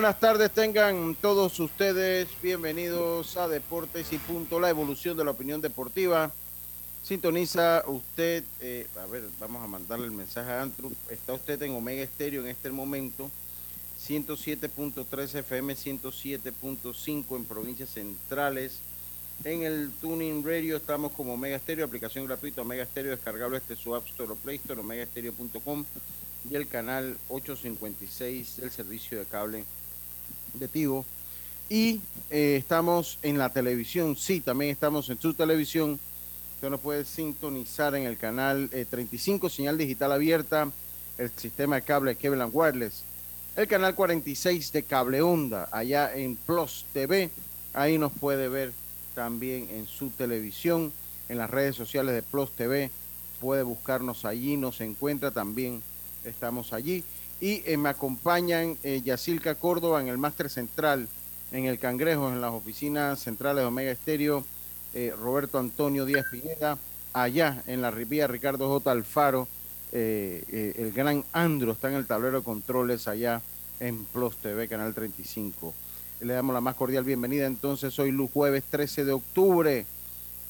[0.00, 2.28] Buenas tardes tengan todos ustedes.
[2.40, 6.30] Bienvenidos a Deportes y Punto, la evolución de la opinión deportiva.
[7.02, 10.92] Sintoniza usted, eh, a ver, vamos a mandarle el mensaje a Antru.
[11.10, 13.28] Está usted en Omega Estéreo en este momento,
[14.06, 18.78] 107.3 FM, 107.5 en provincias centrales.
[19.42, 23.96] En el Tuning Radio estamos como Omega Estéreo, aplicación gratuita Omega Estéreo, descargable este su
[23.96, 25.84] App Store o Play Store, omegaestereo.com
[26.48, 29.64] y el canal 856 del servicio de cable
[30.54, 31.04] de Tigo.
[31.68, 36.00] Y eh, estamos en la televisión, sí, también estamos en su televisión.
[36.54, 40.70] Usted nos puede sintonizar en el canal 35, eh, señal digital abierta,
[41.18, 43.04] el sistema de cable Kevlar Wireless.
[43.56, 47.30] El canal 46 de Cable Onda, allá en Plus TV.
[47.74, 48.72] Ahí nos puede ver
[49.14, 50.92] también en su televisión,
[51.28, 52.90] en las redes sociales de Plus TV.
[53.40, 55.82] Puede buscarnos allí, nos encuentra también.
[56.24, 57.04] Estamos allí
[57.40, 61.08] y eh, me acompañan eh, Yacilca Córdoba en el máster central,
[61.52, 64.44] en el Cangrejo, en las oficinas centrales de Omega Estéreo,
[64.94, 66.78] eh, Roberto Antonio Díaz Pineda,
[67.12, 68.90] allá en la Rivía Ricardo J.
[68.90, 69.48] Alfaro,
[69.90, 73.40] el gran Andro está en el tablero de controles allá
[73.80, 75.72] en Plus TV, Canal 35.
[76.20, 79.86] Le damos la más cordial bienvenida entonces hoy jueves 13 de octubre,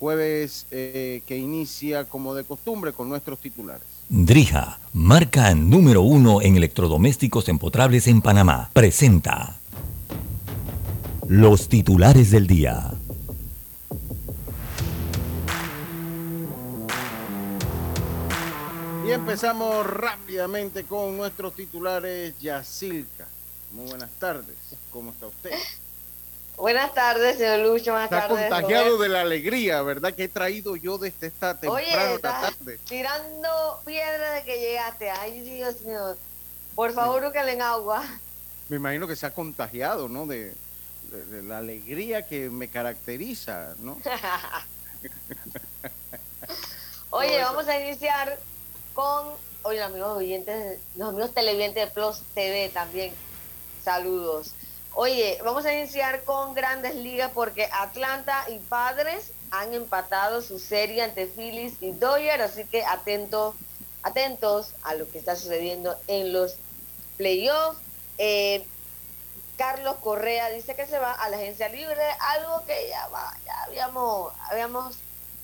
[0.00, 3.97] jueves que inicia como de costumbre con nuestros titulares.
[4.10, 9.60] Drija, marca número uno en electrodomésticos empotrables en Panamá, presenta
[11.28, 12.90] los titulares del día.
[19.06, 22.32] Y empezamos rápidamente con nuestros titulares.
[22.40, 23.26] Yacilca,
[23.72, 24.56] muy buenas tardes.
[24.90, 25.50] ¿Cómo está usted?
[26.58, 27.92] Buenas tardes, señor Lucho.
[27.92, 28.48] Buenas Está tardes.
[28.50, 30.12] contagiado de la alegría, ¿verdad?
[30.14, 32.78] Que he traído yo desde esta temprano Oye, tarde.
[32.88, 35.08] tirando piedras de que llegaste.
[35.10, 36.16] Ay, Dios mío.
[36.74, 38.04] Por favor, búscale en agua.
[38.68, 40.26] Me imagino que se ha contagiado, ¿no?
[40.26, 40.52] De,
[41.12, 43.98] de- de la alegría que me caracteriza, ¿no?
[47.10, 48.38] Oye, vamos a iniciar
[48.94, 49.28] con,
[49.62, 53.12] oye, los amigos oyentes, los amigos televidentes de Plus TV también.
[53.82, 54.52] Saludos.
[55.00, 61.02] Oye, vamos a iniciar con grandes ligas porque Atlanta y Padres han empatado su serie
[61.02, 63.54] ante Phillies y Dodgers, así que atentos,
[64.02, 66.56] atentos a lo que está sucediendo en los
[67.16, 67.78] playoffs.
[68.18, 68.66] Eh,
[69.56, 73.54] Carlos Correa dice que se va a la agencia libre, algo que ya, va, ya
[73.66, 74.96] habíamos, habíamos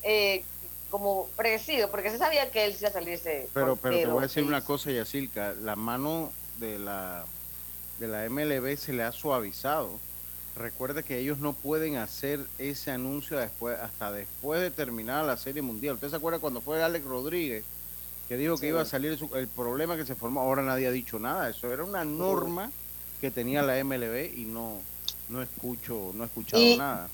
[0.02, 0.42] eh,
[0.90, 3.48] como predecido, porque se sabía que él se iba a salirse.
[3.54, 7.24] Pero, pero te voy a decir una cosa, Yacilca, la mano de la,
[7.98, 9.98] de la MLB se le ha suavizado.
[10.56, 15.62] Recuerda que ellos no pueden hacer ese anuncio después, hasta después de terminar la Serie
[15.62, 15.94] Mundial.
[15.96, 17.64] ¿Usted se acuerda cuando fue Alex Rodríguez
[18.28, 20.40] que dijo que iba a salir su- el problema que se formó?
[20.40, 21.50] Ahora nadie ha dicho nada.
[21.50, 22.70] Eso era una norma
[23.20, 24.78] que tenía la MLB y no,
[25.28, 27.08] no escucho, no he escuchado Y- nada.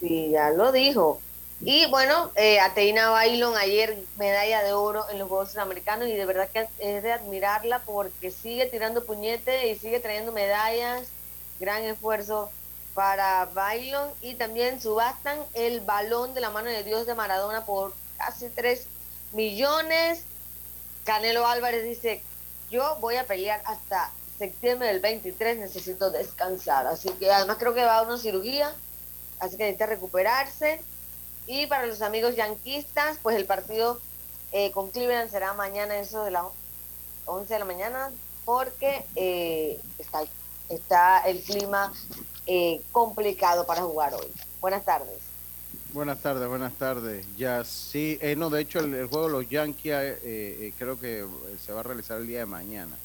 [0.00, 1.20] Sí, ya lo dijo.
[1.64, 6.26] Y bueno, eh, Ateina Bailon ayer medalla de oro en los Juegos Sudamericanos y de
[6.26, 11.06] verdad que es de admirarla porque sigue tirando puñete y sigue trayendo medallas.
[11.60, 12.50] Gran esfuerzo
[12.94, 17.94] para Bailon y también subastan el balón de la mano de Dios de Maradona por
[18.18, 18.84] casi 3
[19.32, 20.24] millones.
[21.04, 22.24] Canelo Álvarez dice,
[22.72, 26.88] yo voy a pelear hasta septiembre del 23, necesito descansar.
[26.88, 28.74] Así que además creo que va a una cirugía,
[29.38, 30.80] así que necesita recuperarse.
[31.46, 34.00] Y para los amigos yanquistas, pues el partido
[34.52, 36.44] eh, con Cleveland será mañana, eso de las
[37.26, 38.10] 11 de la mañana,
[38.44, 40.22] porque eh, está,
[40.68, 41.92] está el clima
[42.46, 44.26] eh, complicado para jugar hoy.
[44.60, 45.18] Buenas tardes.
[45.92, 47.26] Buenas tardes, buenas tardes.
[47.36, 50.98] Ya sí, eh, no, de hecho el, el juego de los Yankees eh, eh, creo
[50.98, 51.26] que
[51.64, 52.96] se va a realizar el día de mañana.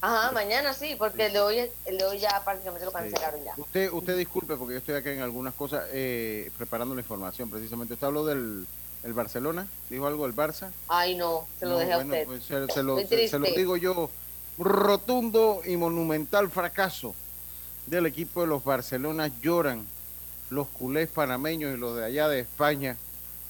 [0.00, 3.52] Ajá, mañana sí, porque el de hoy, el de hoy ya prácticamente lo cancelaron ya.
[3.56, 7.94] Usted, usted disculpe porque yo estoy acá en algunas cosas eh, preparando la información precisamente.
[7.94, 8.66] ¿Usted habló del
[9.04, 9.66] el Barcelona?
[9.90, 10.70] ¿Dijo algo del Barça?
[10.88, 12.26] Ay, no, se lo No, dejé bueno, a usted.
[12.26, 13.60] pues se, se lo, Estoy se- se lo triste.
[13.60, 14.10] digo yo
[14.58, 17.14] rotundo y monumental fracaso
[17.86, 19.86] del equipo de los Barcelona lloran
[20.50, 22.96] los culés panameños y los de allá de España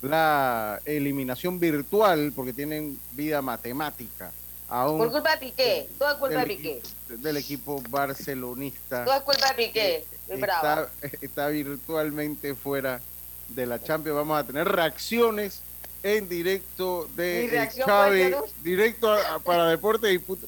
[0.03, 4.33] la eliminación virtual porque tienen vida matemática.
[4.69, 5.89] Por culpa de Piqué.
[5.99, 6.83] Todo es culpa de Piqué.
[7.09, 9.05] del equipo barcelonista.
[9.05, 10.05] Todo es culpa de Piqué.
[10.29, 10.87] Muy bravo.
[11.01, 13.01] está, está virtualmente fuera
[13.49, 14.17] de la Champions.
[14.17, 15.63] Vamos a tener reacciones
[16.03, 20.47] en directo de Xavi, directo a- a- para Deportes y Punto.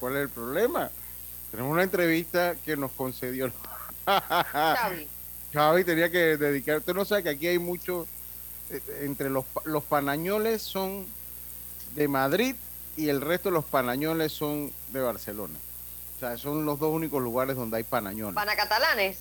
[0.00, 0.90] ¿Cuál es el problema?
[1.50, 3.50] Tenemos una entrevista que nos concedió
[4.06, 5.08] Xavi.
[5.52, 6.78] Xavi tenía que dedicar.
[6.78, 8.06] Usted no sabe que aquí hay mucho
[8.70, 11.04] eh, entre los los panañoles son
[11.94, 12.54] de Madrid
[12.96, 15.54] y el resto de los panañoles son de Barcelona.
[16.16, 18.34] O sea, son los dos únicos lugares donde hay panañoles.
[18.34, 19.18] Panacatalanes.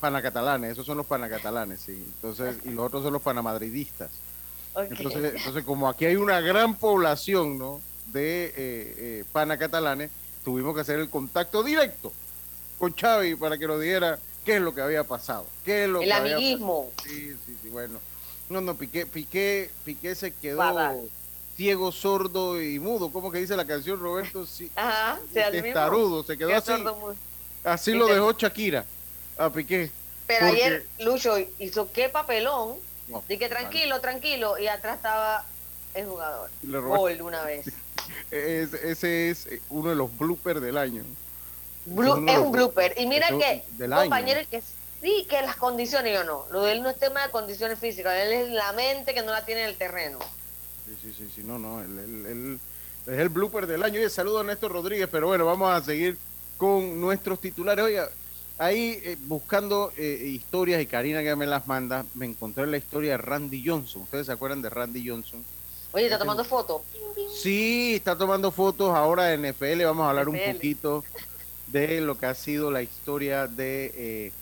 [0.00, 1.92] panacatalanes, esos son los panacatalanes, sí.
[1.92, 4.10] Entonces, y los otros son los panamadridistas.
[4.74, 4.86] Ok.
[4.90, 7.80] Entonces, entonces como aquí hay una gran población, ¿no?
[8.06, 10.10] De eh, eh, panacatalanes,
[10.44, 12.12] tuvimos que hacer el contacto directo
[12.78, 16.00] con Xavi para que nos diera qué es lo que había pasado, qué es lo
[16.00, 16.90] el que había amiguismo.
[17.04, 17.98] Sí, sí, sí, bueno.
[18.48, 20.56] No, no, Piqué, Piqué, Piqué se quedó.
[21.58, 23.10] Ciego, sordo y mudo.
[23.10, 24.46] ¿Cómo que dice la canción, Roberto?
[24.46, 25.18] Sí, Ajá.
[25.34, 26.66] testarudo, se quedó así.
[26.68, 27.16] sordo
[27.64, 28.84] Así lo dejó Shakira
[29.36, 29.90] a Piqué.
[30.28, 32.76] Pero Porque- ayer Lucho hizo qué papelón.
[33.08, 34.56] No, Dije tranquilo, tranquilo.
[34.56, 35.44] Y atrás estaba
[35.94, 36.48] el jugador.
[36.62, 37.66] Gol una vez.
[38.30, 41.02] Es- ese es uno de los bloopers del año.
[41.86, 42.94] Blu- es un blooper.
[42.98, 44.62] Y mira que, compañero, que
[45.02, 46.46] sí, que las condiciones, yo no.
[46.52, 48.14] Lo de él no es tema de condiciones físicas.
[48.14, 50.18] Él es la mente que no la tiene en el terreno.
[50.88, 52.60] Sí, sí, sí, sí, no, no, el, el- el-
[53.06, 53.98] es el blooper del año.
[53.98, 56.16] Oye, saludo a Néstor Rodríguez, pero bueno, vamos a seguir
[56.56, 57.84] con nuestros titulares.
[57.84, 58.08] Oiga,
[58.58, 63.12] ahí eh, buscando eh, historias y Karina que me las manda, me encontré la historia
[63.12, 64.02] de Randy Johnson.
[64.02, 65.42] ¿Ustedes se acuerdan de Randy Johnson?
[65.92, 66.84] Oye, está Ese- tomando foto.
[67.34, 69.84] Sí, está tomando fotos ahora de NFL.
[69.84, 71.02] Vamos a hablar un poquito
[71.68, 74.32] de lo que ha sido la historia de eh,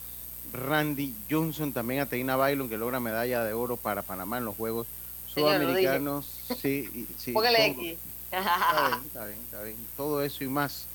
[0.52, 4.56] Randy Johnson, también a Teina Bailon, que logra medalla de oro para Panamá en los
[4.56, 4.86] Juegos
[5.36, 6.26] Sudamericanos.
[6.60, 7.98] Sí, sí, Póngale todo- X.
[8.32, 9.76] Está bien, está bien, está bien.
[9.96, 10.86] Todo eso y más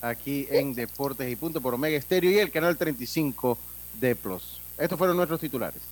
[0.00, 3.58] aquí en Deportes y Punto por Omega Estéreo y el canal 35
[4.00, 4.60] de Plus.
[4.78, 5.82] Estos fueron nuestros titulares.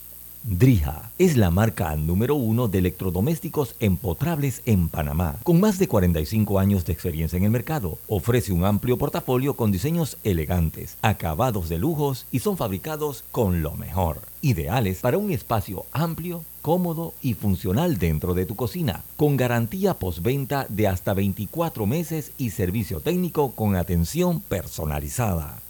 [0.46, 5.36] Drija es la marca número uno de electrodomésticos empotrables en Panamá.
[5.42, 9.72] Con más de 45 años de experiencia en el mercado, ofrece un amplio portafolio con
[9.72, 14.20] diseños elegantes, acabados de lujos y son fabricados con lo mejor.
[14.42, 20.66] Ideales para un espacio amplio, cómodo y funcional dentro de tu cocina, con garantía postventa
[20.68, 25.62] de hasta 24 meses y servicio técnico con atención personalizada.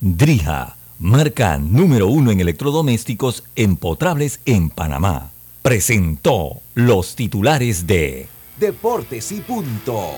[0.00, 9.40] Drija, marca número uno en electrodomésticos empotrables en Panamá, presentó los titulares de Deportes y
[9.40, 10.10] punto.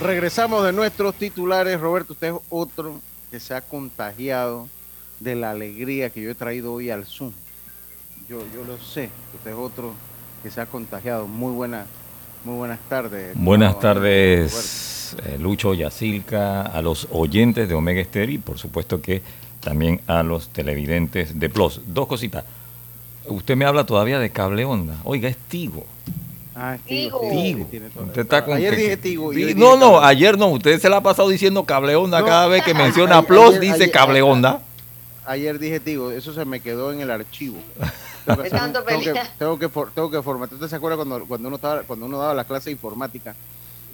[0.00, 1.80] Regresamos de nuestros titulares.
[1.80, 3.00] Roberto, usted es otro
[3.32, 4.68] que se ha contagiado
[5.18, 7.32] de la alegría que yo he traído hoy al Zoom.
[8.28, 9.10] Yo, yo lo sé.
[9.34, 9.92] Usted es otro
[10.42, 11.26] que se ha contagiado.
[11.26, 11.86] Muy buena,
[12.44, 13.32] muy buenas tardes.
[13.34, 19.22] Buenas tardes, eh, Lucho Yacilca, a los oyentes de Omega Estéreo y por supuesto que
[19.60, 21.80] también a los televidentes de Plus.
[21.86, 22.44] Dos cositas.
[23.26, 24.96] Usted me habla todavía de cable onda.
[25.04, 25.86] Oiga, es Tigo.
[26.56, 27.20] Ah, Tigo.
[27.30, 27.86] sí, Tigo.
[28.06, 29.32] Usted está con Ayer que- dije Tigo.
[29.56, 30.06] no, no, cable.
[30.08, 30.48] ayer no.
[30.48, 32.26] Usted se la ha pasado diciendo cable onda No.
[32.26, 34.62] cada vez que menciona Ayer- Plus, ayer- dice ayer- cable onda.
[35.26, 37.56] Ayer dije Tigo, eso se me quedó en el archivo.
[38.24, 38.48] Tengo que,
[38.82, 40.54] tengo que, tengo que, for- tengo que formatear.
[40.54, 43.34] ¿Usted se acuerda cuando, cuando, uno estaba, cuando uno daba la clase de informática?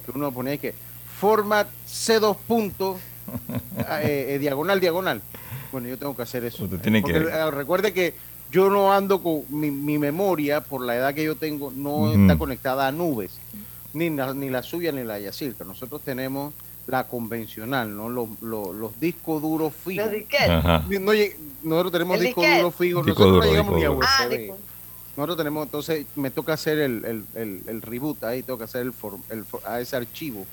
[0.05, 0.75] Que uno ponía que
[1.19, 2.99] format C2 puntos,
[4.01, 5.21] eh, eh, diagonal, diagonal.
[5.73, 6.65] Bueno, yo tengo que hacer eso.
[6.65, 8.15] Usted tiene Porque, que- eh, recuerde que
[8.51, 12.37] yo no ando con mi, mi memoria, por la edad que yo tengo, no está
[12.39, 13.33] conectada a nubes.
[13.93, 15.65] Ni la, ni la suya ni la de Yacirca.
[15.65, 16.53] Nosotros tenemos
[16.87, 18.09] la convencional, ¿no?
[18.09, 20.07] Los, los, los discos duros fijos.
[20.47, 21.01] Los.
[21.01, 21.13] No
[21.63, 22.63] nosotros tenemos El discos disquete.
[22.63, 24.07] duros fijos, Disco nosotros duro, no llegamos disco ni a duro.
[24.09, 24.39] Ah, USB.
[24.39, 24.59] disco.
[25.17, 28.83] Nosotros tenemos, entonces me toca hacer el, el, el, el reboot ahí, tengo que hacer
[28.83, 30.47] el, for- el for- a ese archivo,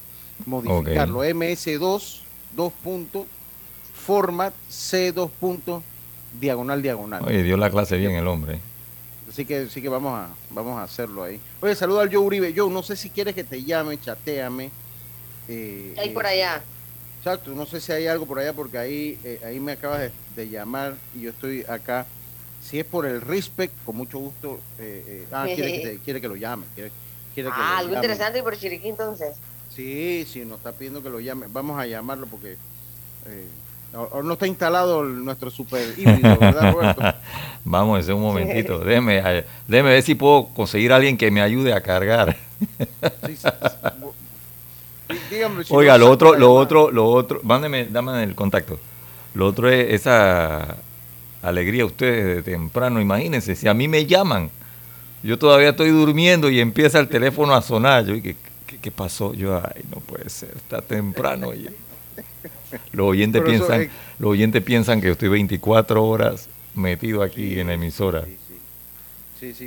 [0.46, 1.24] modificarlo.
[1.24, 2.20] MS2,
[2.56, 3.26] 2 puntos,
[4.06, 5.84] format C2 puntos,
[6.40, 7.24] diagonal, diagonal.
[7.26, 8.60] Oye, dio la clase bien el hombre.
[9.30, 11.40] Así que, así que vamos a, vamos a hacerlo ahí.
[11.62, 12.54] Oye, saludo al Joe Uribe.
[12.56, 14.72] Joe, no sé si quieres que te llame, chateame.
[15.48, 16.64] Eh, Ahí eh, por allá.
[17.20, 20.12] Exacto, no sé si hay algo por allá porque ahí, eh, ahí me acabas de,
[20.36, 22.06] de llamar y yo estoy acá.
[22.64, 24.60] Si es por el respect, con mucho gusto.
[24.80, 26.66] eh, eh, ah, quiere que, te- quiere que lo llame.
[26.76, 26.92] Quiere,
[27.34, 28.06] quiere que Ah, lo algo llame.
[28.08, 29.36] interesante por Chiriquí entonces.
[29.76, 31.48] Sí, sí, nos está pidiendo que lo llame.
[31.50, 32.54] Vamos a llamarlo porque
[33.28, 33.48] eh,
[33.94, 37.02] O, no está instalado nuestro super híbrido, ¿verdad, Roberto?
[37.64, 38.80] Vamos, ese un momentito.
[38.80, 42.36] Déjeme, eh, déjeme ver si puedo conseguir a alguien que me ayude a cargar.
[45.70, 48.80] Oiga, lo otro, lo otro, lo otro, mándeme, dame el contacto.
[49.34, 50.78] Lo otro es esa
[51.42, 53.00] alegría ustedes de temprano.
[53.00, 54.50] Imagínense, si a mí me llaman,
[55.24, 58.06] yo todavía estoy durmiendo y empieza el teléfono a sonar.
[58.06, 58.36] Yo, ¿qué,
[58.82, 59.34] qué, pasó?
[59.34, 61.52] Yo, ay, no puede ser, está temprano.
[62.92, 68.26] los oyentes piensan, los oyentes piensan que estoy 24 horas metido aquí en la emisora.
[68.26, 68.47] Sí, sí,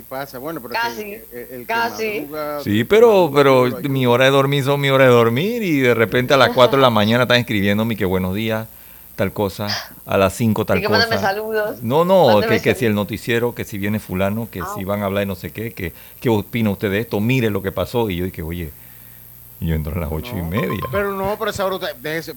[0.07, 0.39] pasa.
[0.39, 1.17] Bueno, pero casi,
[1.65, 2.27] casi.
[2.63, 6.33] sí, pero, pero mi hora de dormir son mi hora de dormir y de repente
[6.33, 8.67] a las 4 de la mañana están escribiéndome que buenos días,
[9.15, 9.67] tal cosa,
[10.05, 11.09] a las 5 tal cosa.
[11.09, 11.81] Que saludos.
[11.81, 14.85] No, no, que, que si el noticiero, que si viene fulano, que si ah.
[14.85, 17.61] van a hablar de no sé qué, que qué opina usted de esto, mire lo
[17.61, 18.09] que pasó.
[18.09, 18.71] Y yo dije, oye,
[19.61, 20.81] yo entro a las ocho y media.
[20.91, 21.77] Pero no, pero esa hora,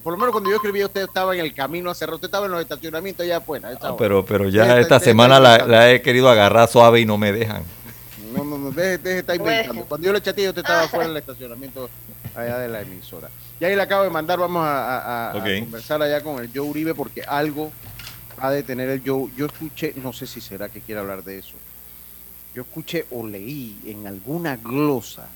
[0.02, 2.45] por lo menos cuando yo escribí, usted estaba en el camino a cerrar, usted estaba
[2.45, 3.71] en los estacionamientos allá afuera.
[3.81, 7.62] Ah, pero, pero ya esta, semana la, he querido agarrar suave y no me dejan.
[8.37, 9.87] No, no, no, deje, deje estar inventando.
[9.87, 11.88] Cuando yo le chateé, usted estaba fuera del estacionamiento
[12.35, 13.31] allá de la emisora.
[13.59, 17.23] Y ahí le acabo de mandar, vamos a, conversar allá con el Joe Uribe porque
[17.23, 17.73] algo
[18.37, 19.31] ha de tener el Joe.
[19.35, 21.54] Yo escuché, no sé si será que quiere hablar de eso.
[22.54, 25.28] Yo escuché o leí en alguna glosa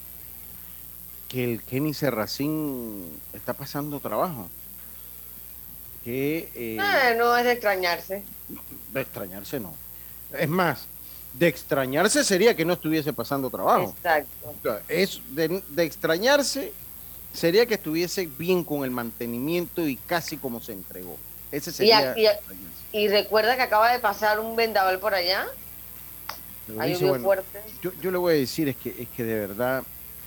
[1.28, 4.48] que el Kenny Serracín está pasando trabajo.
[6.04, 8.24] Que, eh, ah, no es de extrañarse.
[8.92, 9.74] De extrañarse no.
[10.32, 10.86] Es más,
[11.34, 13.94] de extrañarse sería que no estuviese pasando trabajo.
[13.96, 14.80] Exacto.
[14.88, 16.72] Es de, extrañarse
[17.32, 21.16] sería que estuviese bien con el mantenimiento y casi como se entregó.
[21.52, 22.14] Ese sería.
[22.90, 25.46] Y, recuerda que acaba de pasar un vendaval por allá.
[27.20, 27.60] fuerte.
[27.82, 29.84] Yo, yo, le voy a decir es que es que de verdad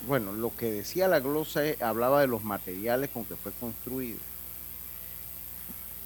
[0.08, 4.18] bueno, lo que decía la glosa hablaba de los materiales con que fue construido.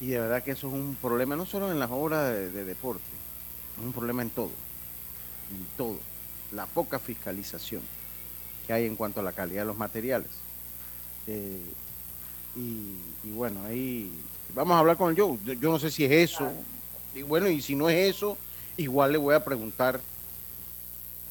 [0.01, 3.03] Y de verdad que eso es un problema no solo en las obras de, deporte,
[3.77, 4.51] es un problema en todo,
[5.51, 5.97] en todo.
[6.51, 7.81] La poca fiscalización
[8.67, 10.29] que hay en cuanto a la calidad de los materiales.
[11.27, 11.61] Eh,
[12.55, 14.11] y, bueno, ahí
[14.53, 15.37] vamos a hablar con el Joe.
[15.43, 16.51] Yo, no sé si es eso.
[17.13, 18.37] Y bueno, y si no es eso,
[18.77, 20.01] igual le voy a preguntar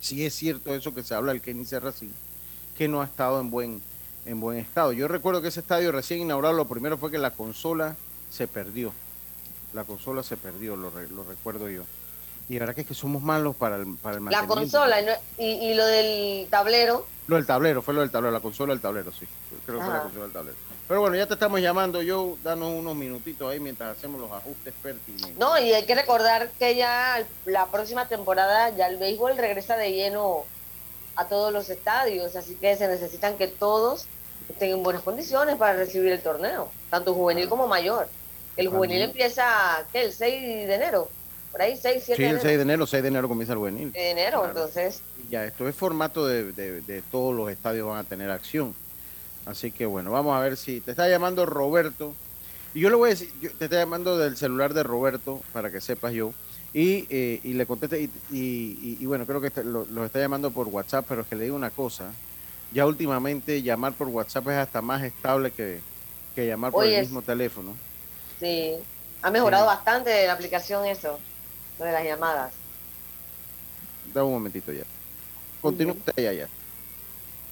[0.00, 2.12] si es cierto eso que se habla del Kenny Serracín
[2.76, 3.82] que no ha estado en buen,
[4.26, 4.92] en buen estado.
[4.92, 7.96] Yo recuerdo que ese estadio recién inaugurado, lo primero fue que la consola
[8.30, 8.92] se perdió.
[9.72, 11.82] La consola se perdió, lo, lo recuerdo yo.
[12.48, 15.00] Y la verdad que es que somos malos para el, para el La consola
[15.38, 17.06] y, y, lo del tablero.
[17.26, 19.26] Lo del tablero, fue lo del tablero, la consola del tablero, sí.
[19.64, 20.56] Creo que fue la consola del tablero.
[20.86, 24.74] Pero bueno, ya te estamos llamando, yo danos unos minutitos ahí mientras hacemos los ajustes
[24.82, 25.38] pertinentes.
[25.38, 29.92] No, y hay que recordar que ya la próxima temporada ya el béisbol regresa de
[29.92, 30.44] lleno
[31.16, 34.06] a todos los estadios, así que se necesitan que todos
[34.48, 38.08] estén en buenas condiciones para recibir el torneo, tanto juvenil como mayor.
[38.56, 40.04] El juvenil empieza, ¿qué?
[40.04, 41.08] El 6 de enero,
[41.54, 43.92] por ahí, 6, 7 Sí, el 6 de enero, 6 de enero comienza el juvenil.
[43.92, 45.02] De enero, entonces.
[45.30, 48.74] Ya, esto es formato de, de, todos los estadios van a tener acción.
[49.46, 52.12] Así que bueno, vamos a ver si te está llamando Roberto.
[52.74, 55.80] Y yo le voy a decir, te está llamando del celular de Roberto, para que
[55.80, 56.32] sepas yo.
[56.74, 60.50] Y, eh, y le conteste, y, y, bueno, creo que este, los lo está llamando
[60.50, 62.12] por WhatsApp, pero es que le digo una cosa,
[62.72, 65.80] ya últimamente llamar por WhatsApp es hasta más estable que,
[66.36, 67.76] llamar por el mismo teléfono.
[68.40, 68.74] Sí,
[69.22, 71.20] ha mejorado bastante la aplicación eso,
[71.78, 72.52] lo de las llamadas.
[74.12, 74.82] Da un momentito ya.
[75.62, 76.48] Continúa ya, ya.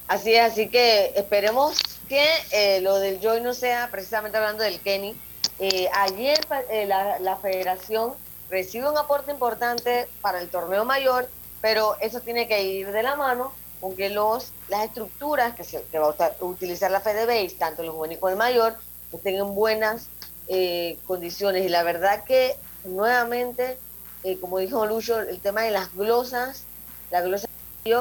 [0.09, 4.81] Así es, así que esperemos que eh, lo del Joy no sea precisamente hablando del
[4.81, 5.15] Kenny.
[5.61, 6.41] Eh, ayer
[6.89, 8.15] la, la federación
[8.53, 11.27] recibe un aporte importante para el torneo mayor,
[11.63, 15.83] pero eso tiene que ir de la mano con que los, las estructuras que, se,
[15.99, 18.77] va a utilizar la FedeBase, tanto el juvenil como el mayor,
[19.11, 20.09] estén en buenas
[20.49, 21.65] eh, condiciones.
[21.65, 22.55] Y la verdad que
[22.85, 23.79] nuevamente,
[24.23, 26.65] eh, como dijo Lucho, el tema de las glosas,
[27.11, 27.49] la glosa,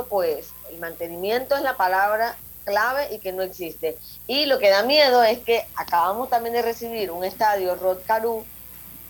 [0.10, 3.98] pues el mantenimiento es la palabra clave y que no existe.
[4.28, 8.44] Y lo que da miedo es que acabamos también de recibir un estadio Rod Caru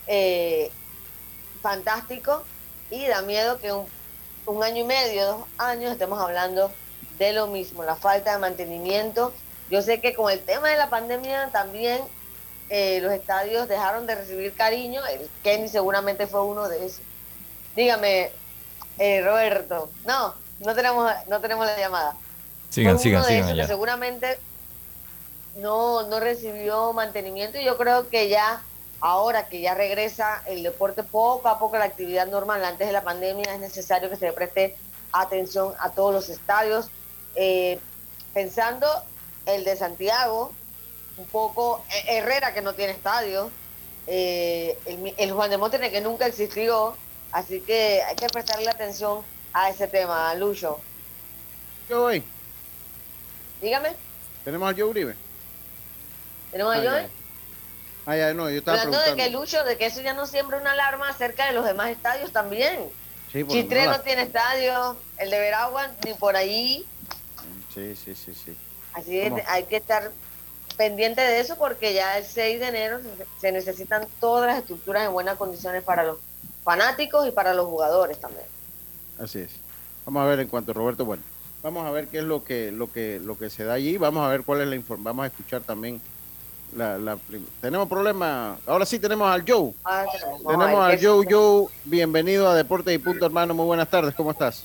[0.05, 0.71] eh,
[1.61, 2.43] fantástico
[2.89, 3.85] y da miedo que un,
[4.45, 6.71] un año y medio, dos años, estemos hablando
[7.17, 9.33] de lo mismo, la falta de mantenimiento.
[9.69, 12.01] Yo sé que con el tema de la pandemia también
[12.69, 17.01] eh, los estadios dejaron de recibir cariño, el Kenny seguramente fue uno de esos.
[17.75, 18.31] Dígame,
[18.97, 22.15] eh, Roberto, no, no tenemos, no tenemos la llamada.
[22.69, 23.67] Sigan, sigan, sigan.
[23.67, 24.39] seguramente
[25.57, 28.61] no, no recibió mantenimiento y yo creo que ya
[29.01, 33.03] ahora que ya regresa el deporte poco a poco la actividad normal antes de la
[33.03, 34.75] pandemia, es necesario que se le preste
[35.11, 36.89] atención a todos los estadios.
[37.35, 37.79] Eh,
[38.33, 38.87] pensando
[39.47, 40.53] el de Santiago,
[41.17, 43.49] un poco eh, Herrera que no tiene estadio,
[44.07, 46.95] eh, el, el, Juan de Montenegro que nunca existió,
[47.31, 50.79] así que hay que prestarle atención a ese tema, Lucho.
[51.87, 52.23] ¿Qué voy?
[53.61, 53.89] Dígame.
[54.45, 55.15] ¿Tenemos a Joe Uribe?
[56.51, 57.20] ¿Tenemos a Joe?
[58.05, 60.57] Ah, ya, no, yo estaba Hablando de que Lucho, de que eso ya no siembra
[60.57, 62.79] una alarma acerca de los demás estadios también.
[63.31, 66.85] Sí, Chitré no, tiene estadio, el de Veragua ni por ahí.
[67.73, 68.55] Sí, sí, sí, sí.
[68.93, 70.11] Así es, hay que estar
[70.75, 72.99] pendiente de eso porque ya el 6 de enero
[73.39, 76.17] se necesitan todas las estructuras en buenas condiciones para los
[76.63, 78.45] fanáticos y para los jugadores también.
[79.19, 79.51] Así es.
[80.05, 81.23] Vamos a ver en cuanto a Roberto, bueno,
[81.61, 84.25] vamos a ver qué es lo que lo que lo que se da allí, vamos
[84.25, 86.01] a ver cuál es la información, vamos a escuchar también
[86.75, 87.17] la, la,
[87.59, 88.57] tenemos problema.
[88.65, 89.73] Ahora sí tenemos al Joe.
[89.83, 90.05] Ah,
[90.47, 91.25] tenemos, al Joe.
[91.29, 93.53] Joe, bienvenido a Deportes y Punto, hermano.
[93.53, 94.13] Muy buenas tardes.
[94.15, 94.63] ¿Cómo estás?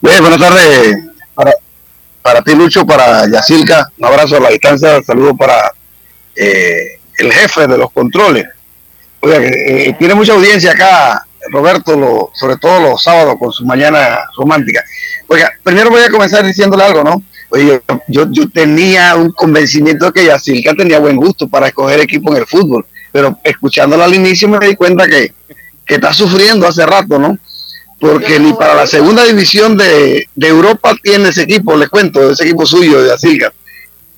[0.00, 0.96] Bien, buenas tardes
[1.34, 1.52] para,
[2.22, 3.90] para ti, Lucho, para Yacilca.
[3.98, 5.02] Un abrazo a la distancia.
[5.02, 5.72] Saludo para
[6.36, 8.46] eh, el jefe de los controles.
[9.20, 14.20] Oiga, eh, tiene mucha audiencia acá, Roberto, lo, sobre todo los sábados con su mañana
[14.36, 14.84] romántica.
[15.28, 17.22] Oiga, primero voy a comenzar diciéndole algo, ¿no?
[18.08, 22.38] Yo, yo, tenía un convencimiento de que Yacirca tenía buen gusto para escoger equipo en
[22.38, 25.32] el fútbol, pero escuchándolo al inicio me di cuenta que,
[25.86, 27.38] está sufriendo hace rato, ¿no?
[28.00, 32.66] Porque ni para la segunda división de, Europa tiene ese equipo, les cuento, ese equipo
[32.66, 33.52] suyo de Yacirca.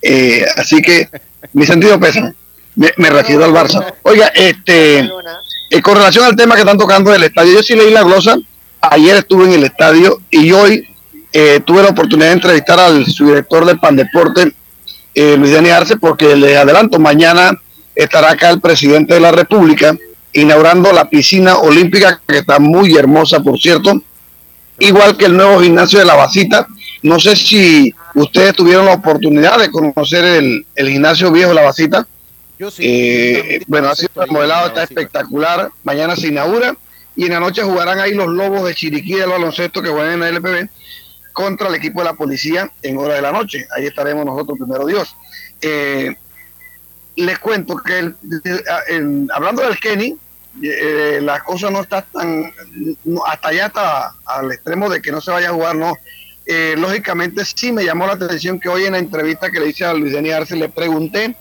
[0.00, 1.08] Eh, así que
[1.52, 2.32] mi sentido pesa.
[2.74, 3.94] Me, me refiero al Barça.
[4.02, 5.10] Oiga, este,
[5.70, 8.36] eh, con relación al tema que están tocando del estadio, yo sí leí la glosa.
[8.80, 10.86] Ayer estuve en el estadio y hoy
[11.32, 14.52] eh, tuve la oportunidad de entrevistar al subdirector de Pandeporte,
[15.14, 17.52] eh, Luis Dani Arce, porque les adelanto, mañana
[17.94, 19.96] estará acá el presidente de la República
[20.32, 24.02] inaugurando la piscina olímpica, que está muy hermosa, por cierto,
[24.78, 26.66] igual que el nuevo gimnasio de la Basita.
[27.02, 32.06] No sé si ustedes tuvieron la oportunidad de conocer el, gimnasio viejo de la Basita.
[32.58, 32.82] Yo sí.
[32.84, 35.70] Eh, bueno, ha sido remodelado, está espectacular.
[35.84, 36.76] Mañana se inaugura
[37.14, 40.22] y en la noche jugarán ahí los Lobos de Chiriquí del baloncesto que juegan en
[40.22, 40.68] el LPB
[41.36, 43.68] contra el equipo de la policía en hora de la noche.
[43.76, 45.14] Ahí estaremos nosotros, primero Dios.
[45.60, 46.16] Eh,
[47.14, 48.10] les cuento que
[49.34, 50.16] hablando del Kenny,
[50.62, 52.50] eh, la cosa no está tan,
[53.26, 55.94] hasta allá está al extremo de que no se vaya a jugar, no.
[56.46, 59.84] Eh, lógicamente sí me llamó la atención que hoy en la entrevista que le hice
[59.84, 61.36] a Luis Denis Arce le pregunté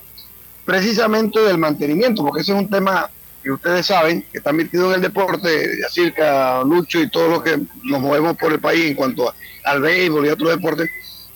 [0.65, 3.09] precisamente del mantenimiento, porque ese es un tema
[3.41, 7.61] que ustedes saben, que está metido en el deporte, Yacirca, Lucho y todo lo que
[7.83, 10.89] nos movemos por el país en cuanto a al béisbol y otros deportes,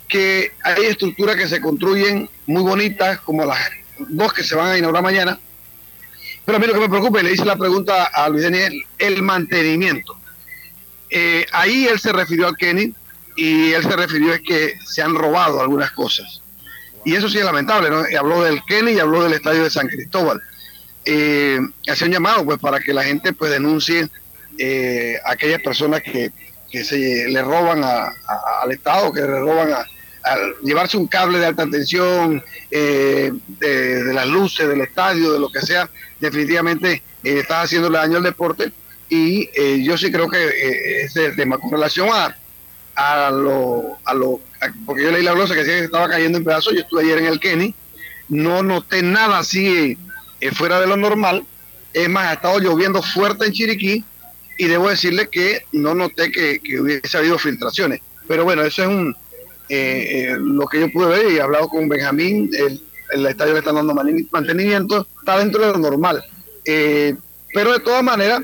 [0.07, 3.59] que hay estructuras que se construyen muy bonitas, como las
[3.97, 5.39] dos que se van a inaugurar mañana.
[6.45, 8.73] Pero a mí lo que me preocupa, y le hice la pregunta a Luis Daniel,
[8.97, 10.17] el mantenimiento.
[11.09, 12.93] Eh, ahí él se refirió al Kenny
[13.35, 16.41] y él se refirió a que se han robado algunas cosas.
[17.05, 18.03] Y eso sí es lamentable, ¿no?
[18.17, 20.41] habló del Kenny y habló del estadio de San Cristóbal.
[21.05, 24.09] Eh, hace un llamado pues para que la gente pues denuncie
[24.57, 26.31] eh, a aquellas personas que
[26.69, 29.85] que se le roban al Estado, que le roban a,
[30.63, 35.61] llevarse un cable de alta tensión, eh, de, las luces del estadio, de lo que
[35.61, 38.71] sea, definitivamente eh, está haciendo daño al deporte
[39.09, 40.45] y eh, yo sí creo que
[41.03, 41.57] ese es el tema.
[41.57, 42.35] Con relación a,
[42.95, 44.39] a lo, a lo
[44.85, 47.19] porque yo leí la glosa que decía que estaba cayendo en pedazos, yo estuve ayer
[47.19, 47.73] en el Kenny,
[48.27, 49.97] no noté nada así
[50.53, 51.45] fuera de lo normal,
[51.93, 54.03] es más, ha estado lloviendo fuerte en Chiriquí,
[54.59, 58.01] y debo decirle que no noté que, hubiese habido filtraciones.
[58.27, 59.15] Pero bueno, eso es un
[59.69, 62.81] eh, eh, lo que yo pude ver y he hablado con Benjamín, el,
[63.13, 66.21] el estadio le está dando mantenimiento, está dentro de lo normal.
[66.65, 67.15] Eh,
[67.53, 68.41] pero de todas maneras,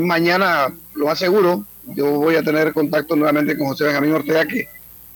[0.00, 4.70] mañana lo aseguro, yo voy a tener contacto nuevamente con José Benjamín Ortega, que,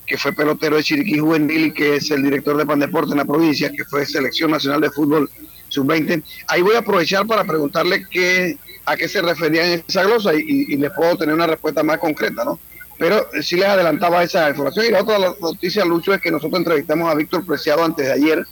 [0.06, 3.24] que fue pelotero de Chiriquí Juvenil y que es el director de Pandeporte en la
[3.24, 5.30] provincia, que fue selección nacional de fútbol
[5.70, 6.22] sub-20.
[6.48, 8.58] Ahí voy a aprovechar para preguntarle qué
[8.90, 12.44] a qué se refería en esa glosa y, les puedo tener una respuesta más concreta,
[12.44, 12.58] ¿no?
[12.98, 14.86] Pero sí les adelantaba esa información.
[14.86, 18.44] Y la otra noticia, Lucho, es que nosotros entrevistamos a Víctor Preciado antes de ayer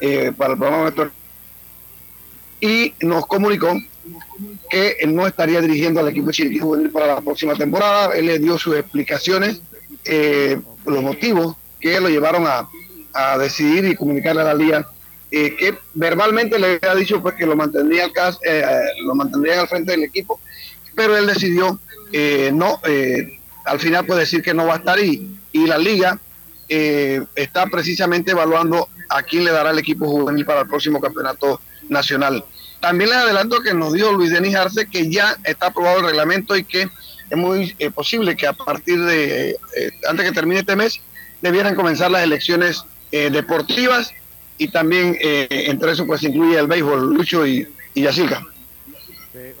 [0.00, 1.10] eh, para el programa de
[2.60, 3.78] y nos comunicó
[4.70, 8.16] que él no estaría dirigiendo al equipo Chiriquí Juvenil para la próxima temporada.
[8.16, 9.60] Él le dio sus explicaciones,
[10.04, 12.68] eh, los motivos que lo llevaron a,
[13.12, 14.88] a decidir y comunicarle a la liga
[15.30, 19.60] eh, que verbalmente le había dicho pues que lo mantendría al eh, eh, lo mantendría
[19.60, 20.40] al frente del equipo,
[20.94, 21.78] pero él decidió
[22.54, 22.80] no,
[23.66, 26.18] al final puede decir que no va a estar y, y la liga
[26.66, 31.60] está precisamente evaluando a quién le dará el equipo juvenil para el próximo campeonato
[31.90, 32.42] nacional.
[32.80, 36.56] También les adelanto que nos dio Luis Denis Arce que ya está aprobado el reglamento
[36.56, 36.88] y que
[37.28, 39.58] es muy posible que a partir de,
[40.08, 41.02] antes que termine este mes,
[41.42, 44.14] debieran comenzar las elecciones deportivas
[44.58, 48.44] y también eh, entre eso pues incluye el béisbol, Lucho y, y Yacirca.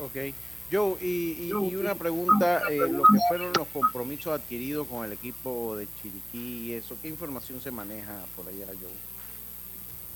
[0.00, 0.34] ok.
[0.70, 5.86] Joe, y, una pregunta, eh, lo que fueron los compromisos adquiridos con el equipo de
[6.02, 8.90] Chiriquí y eso, ¿qué información se maneja por allá, Joe?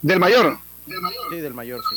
[0.02, 0.58] ¿Del mayor?
[1.30, 1.96] Sí, del mayor, sí.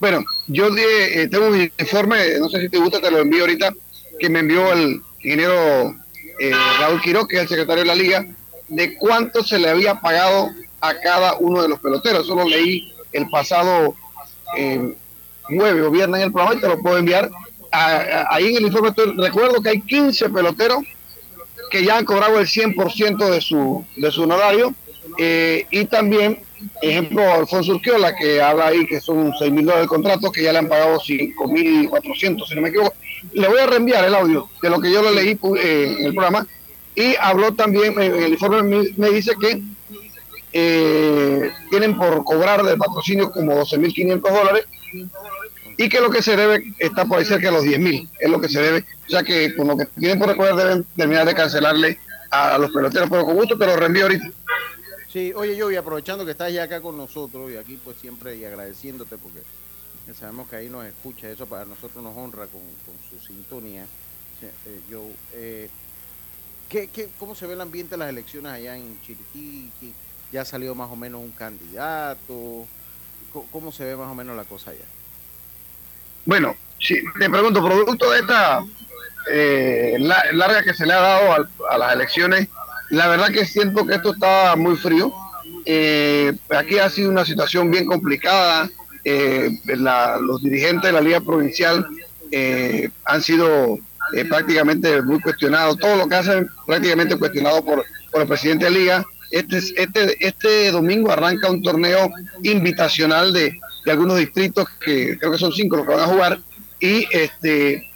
[0.00, 3.72] Bueno, yo eh, tengo un informe, no sé si te gusta, te lo envío ahorita,
[4.18, 5.94] que me envió el ingeniero
[6.40, 8.26] eh, Raúl Quiroz, que es el secretario de la liga,
[8.68, 10.48] de cuánto se le había pagado
[10.80, 12.24] a cada uno de los peloteros.
[12.24, 13.94] Eso lo leí el pasado
[14.56, 14.94] eh,
[15.42, 17.30] jueves o viernes en el programa y te lo puedo enviar.
[17.72, 20.82] ahí en el informe recuerdo que hay 15 peloteros
[21.70, 24.74] que ya han cobrado el 100% de su, de su honorario
[25.18, 26.40] eh, y también,
[26.82, 30.52] ejemplo, Alfonso Urquiola, que habla ahí que son 6 mil dólares de contrato, que ya
[30.52, 32.94] le han pagado 5 mil 400, si no me equivoco.
[33.32, 36.14] Le voy a reenviar el audio de lo que yo lo leí eh, en el
[36.14, 36.46] programa.
[36.94, 39.62] Y habló también, en el informe me, dice que
[40.52, 44.66] eh, tienen por cobrar de patrocinio como 12.500 dólares
[45.76, 48.40] y que lo que se debe está por ahí cerca de los 10.000, es lo
[48.40, 48.84] que se debe.
[49.06, 51.98] O sea que con lo que tienen por recoger deben terminar de cancelarle
[52.30, 54.30] a los peloteros, pero con gusto te lo reenvío ahorita.
[55.12, 58.36] Sí, oye, yo y aprovechando que estás ya acá con nosotros y aquí pues siempre
[58.36, 59.40] y agradeciéndote porque
[60.14, 62.62] sabemos que ahí nos escucha, eso para nosotros nos honra con,
[63.08, 63.86] su sintonía.
[64.42, 65.02] Eh, yo,
[65.34, 65.68] eh,
[66.68, 69.70] ¿qué, qué, cómo se ve el ambiente de las elecciones allá en Chiriquí?
[70.32, 72.66] ¿Ya ha salido más o menos un candidato?
[73.52, 74.84] ¿Cómo, se ve más o menos la cosa allá?
[76.26, 78.64] Bueno, si te pregunto, producto de esta
[79.30, 82.48] eh, larga que se le ha dado a las elecciones,
[82.90, 85.12] la verdad que siento que esto está muy frío.
[85.64, 88.68] Eh, aquí ha sido una situación bien complicada.
[89.04, 89.50] Eh,
[90.20, 91.86] los dirigentes de la Liga Provincial
[92.32, 93.78] eh, han sido
[94.28, 95.78] prácticamente muy cuestionados.
[95.78, 99.04] Todo lo que hacen prácticamente cuestionado por, por el presidente de la Liga.
[99.30, 102.10] Este, este, este domingo arranca un torneo
[102.42, 106.40] invitacional de, de algunos distritos, que creo que son cinco los que van a jugar.
[106.80, 107.90] Y este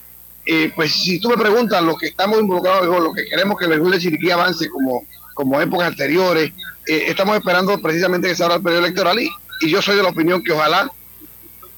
[0.47, 3.91] eh, pues si tú me preguntas, los que estamos involucrados, lo que queremos que el
[3.91, 6.53] de Chiriquí avance como, como épocas anteriores,
[6.87, 9.31] eh, estamos esperando precisamente que se abra el periodo electoral y,
[9.67, 10.91] yo soy de la opinión que ojalá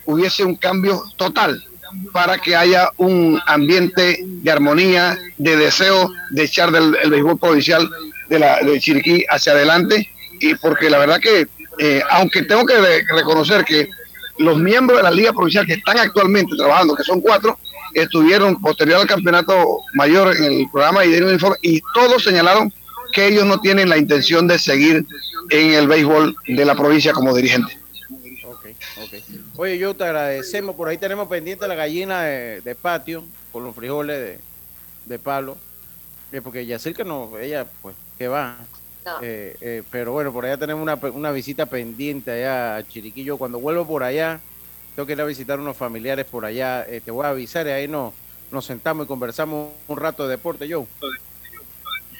[0.07, 1.65] hubiese un cambio total
[2.13, 7.89] para que haya un ambiente de armonía, de deseo de echar del el béisbol provincial
[8.29, 10.09] de, la, de Chiriquí hacia adelante,
[10.41, 11.47] y porque la verdad que,
[11.79, 12.75] eh, aunque tengo que
[13.15, 13.89] reconocer que
[14.39, 17.59] los miembros de la Liga Provincial que están actualmente trabajando, que son cuatro,
[17.95, 22.73] estuvieron posterior al campeonato mayor en el programa y dieron informe y todos señalaron
[23.13, 25.07] que ellos no tienen la intención de seguir
[25.51, 27.79] en el béisbol de la provincia como dirigente.
[29.57, 30.75] Oye, yo te agradecemos.
[30.77, 34.39] Por ahí tenemos pendiente la gallina de, patio con los frijoles
[35.07, 35.57] de, palo.
[36.33, 38.57] Eh, porque Yacirca no, ella, pues, que va.
[39.23, 43.39] Eh, eh, pero bueno, por allá tenemos una, una visita pendiente allá a Chiriquillo.
[43.39, 44.41] Cuando vuelvo por allá,
[44.97, 47.71] tengo que ir a visitar unos familiares por allá, eh, te voy a avisar y
[47.71, 48.15] ahí nos,
[48.51, 50.87] nos sentamos y conversamos un rato de deporte, yo.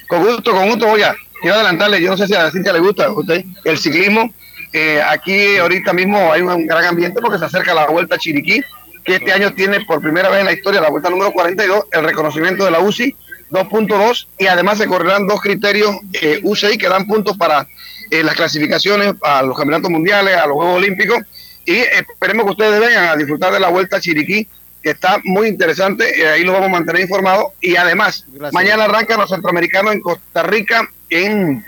[0.07, 2.71] Con gusto, con gusto, voy a, quiero adelantarle, yo no sé si a la Cintia
[2.71, 4.31] le gusta a usted el ciclismo.
[4.71, 8.61] Eh, aquí ahorita mismo hay un gran ambiente porque se acerca la Vuelta a Chiriquí,
[9.03, 12.03] que este año tiene por primera vez en la historia la Vuelta número 42, el
[12.03, 13.15] reconocimiento de la UCI
[13.51, 17.67] 2.2 y además se correrán dos criterios eh, UCI que dan puntos para
[18.11, 21.19] eh, las clasificaciones a los campeonatos mundiales, a los Juegos Olímpicos
[21.67, 24.47] y esperemos que ustedes vengan a disfrutar de la Vuelta a Chiriquí,
[24.81, 27.51] que está muy interesante, y ahí lo vamos a mantener informado.
[27.59, 31.65] Y además, mañana arrancan los centroamericanos en Costa Rica, en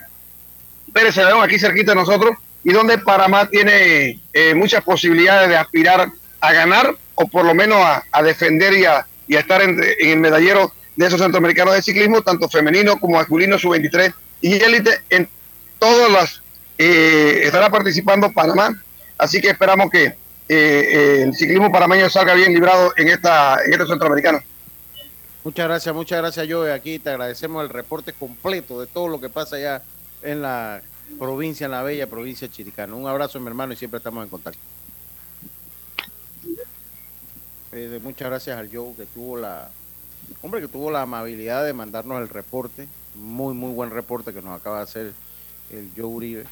[0.93, 6.09] Pérez Celedón, aquí cerquita de nosotros, y donde Panamá tiene eh, muchas posibilidades de aspirar
[6.39, 11.05] a ganar, o por lo menos a, defender y a, estar en, el medallero de
[11.05, 15.29] esos centroamericanos de ciclismo, tanto femenino como masculino, sub-23 y élite, en
[15.79, 16.41] todas las...
[16.77, 18.77] Eh, estará participando Panamá
[19.17, 20.17] Así que esperamos que
[20.49, 24.43] eh, el ciclismo parameño salga bien librado en esta en este.
[25.45, 26.73] Muchas gracias, muchas gracias, Joe.
[26.73, 29.83] Aquí te agradecemos el reporte completo de todo lo que pasa allá
[30.21, 30.81] en la
[31.17, 32.93] provincia, en la bella provincia de.
[32.93, 34.59] Un abrazo, mi hermano, y siempre estamos en contacto.
[37.71, 39.69] Eh, muchas gracias al Joe que tuvo la,
[40.41, 42.87] hombre, que tuvo la amabilidad de mandarnos el reporte.
[43.15, 45.13] Muy, muy buen reporte que nos acaba de hacer
[45.71, 46.45] el Joe Uribe.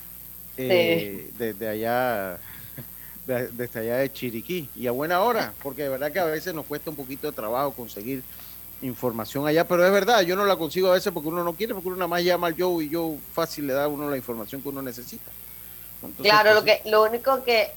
[0.58, 2.39] Desde allá
[3.27, 6.65] desde allá de Chiriquí y a buena hora, porque de verdad que a veces nos
[6.65, 8.23] cuesta un poquito de trabajo conseguir
[8.82, 11.73] información allá, pero es verdad, yo no la consigo a veces porque uno no quiere,
[11.73, 14.17] porque uno nada más llama al Joe y yo fácil le da a uno la
[14.17, 15.32] información que uno necesita.
[16.21, 17.71] claro, lo pues, que lo único que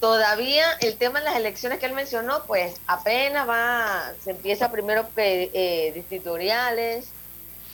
[0.00, 5.06] todavía el tema de las elecciones que él mencionó, pues apenas va, se empieza primero
[5.16, 7.08] eh, distritoriales,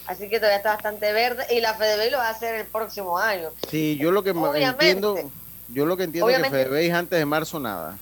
[0.07, 3.17] así que todavía está bastante verde y la FEDEBI lo va a hacer el próximo
[3.17, 3.49] año.
[3.69, 5.17] Sí, yo lo que entiendo
[5.69, 7.97] Yo lo que entiendo es que FedeBase antes de marzo nada.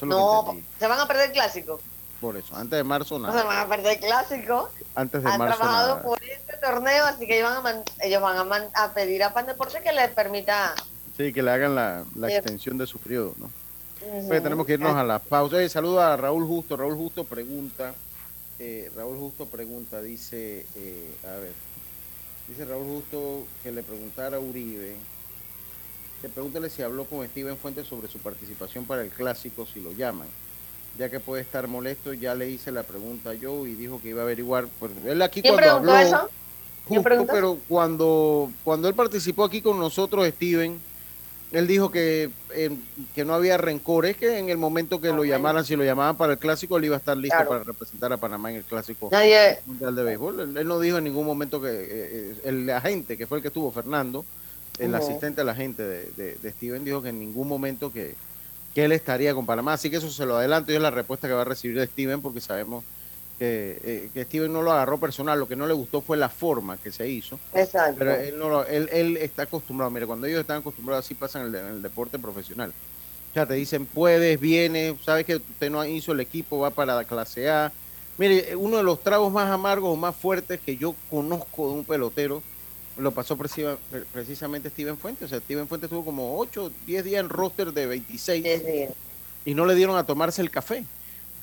[0.00, 1.80] no, se van a perder el clásico.
[2.20, 3.34] Por eso, antes de marzo nada.
[3.34, 4.70] No se van a perder el clásico.
[4.94, 8.70] Antes de Han marzo trabajado por este torneo, así que ellos van a, ellos van
[8.74, 10.74] a, pedir a Pan Deporte que les permita...
[11.16, 13.50] Sí, que le hagan la, extensión de su periodo, ¿no?
[14.28, 15.66] Pues tenemos que irnos a la pausa.
[15.68, 16.76] saludo a Raúl Justo.
[16.76, 17.94] Raúl Justo pregunta,
[18.58, 21.52] eh, Raúl Justo pregunta, dice, eh, a ver,
[22.48, 24.94] dice Raúl Justo que le preguntara a Uribe,
[26.20, 29.92] que pregúntale si habló con Steven Fuentes sobre su participación para el clásico, si lo
[29.92, 30.28] llaman,
[30.98, 34.20] ya que puede estar molesto, ya le hice la pregunta yo y dijo que iba
[34.20, 36.30] a averiguar, pues él aquí ¿Quién cuando preguntó eso?
[36.86, 40.78] Justo, pero cuando, cuando él participó aquí con nosotros, Steven,
[41.52, 42.30] él dijo que,
[43.14, 46.32] que no había rencores, que en el momento que lo llamaran, si lo llamaban para
[46.32, 49.10] el clásico, él iba a estar listo para representar a Panamá en el clásico
[49.66, 50.58] mundial de béisbol.
[50.58, 53.48] Él, no dijo en ningún momento que eh, eh, el agente, que fue el que
[53.48, 54.24] estuvo, Fernando,
[54.78, 58.14] el asistente al agente de, de, Steven, dijo que en ningún momento que,
[58.74, 59.74] que él estaría con Panamá.
[59.74, 61.86] Así que eso se lo adelanto y es la respuesta que va a recibir de
[61.86, 62.84] Steven, porque sabemos
[63.38, 66.28] que, eh, que, Steven no lo agarró personal, lo que no le gustó fue la
[66.28, 67.38] forma que se hizo.
[67.54, 67.96] Exacto.
[67.98, 71.66] Pero él, no él, él, está acostumbrado, mire, cuando ellos están acostumbrados así pasan en
[71.66, 72.72] el, deporte profesional.
[73.30, 76.94] O sea, te dicen, puedes, vienes, sabes que usted no hizo el equipo, va para
[76.94, 77.72] la clase A.
[78.16, 81.84] Mire, uno de los tragos más amargos o más fuertes que yo conozco de un
[81.84, 82.42] pelotero
[82.98, 85.26] lo pasó precisamente Steven Fuentes.
[85.26, 88.46] O sea, Steven Fuentes tuvo como 8, 10 días en roster de 26
[89.44, 90.84] y no le dieron a tomarse el café.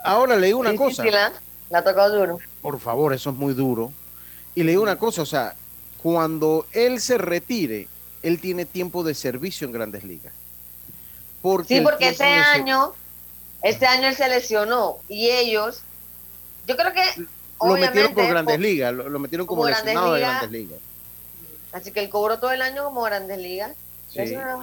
[0.04, 1.04] Ahora le digo una cosa.
[1.06, 1.32] La
[1.82, 2.40] tocó duro.
[2.62, 3.92] Por favor, eso es muy duro.
[4.56, 5.56] Y le digo una cosa, o sea,
[6.02, 7.88] cuando él se retire,
[8.22, 10.34] él tiene tiempo de servicio en Grandes Ligas.
[11.42, 12.94] Porque sí, porque ese año,
[13.62, 15.82] este año él se lesionó y ellos,
[16.68, 17.26] yo creo que
[17.62, 20.80] lo metieron por Grandes Ligas, lo, metieron como, lesionado de Grandes Ligas.
[21.72, 23.76] Así que él cobró todo el año como Grandes Ligas.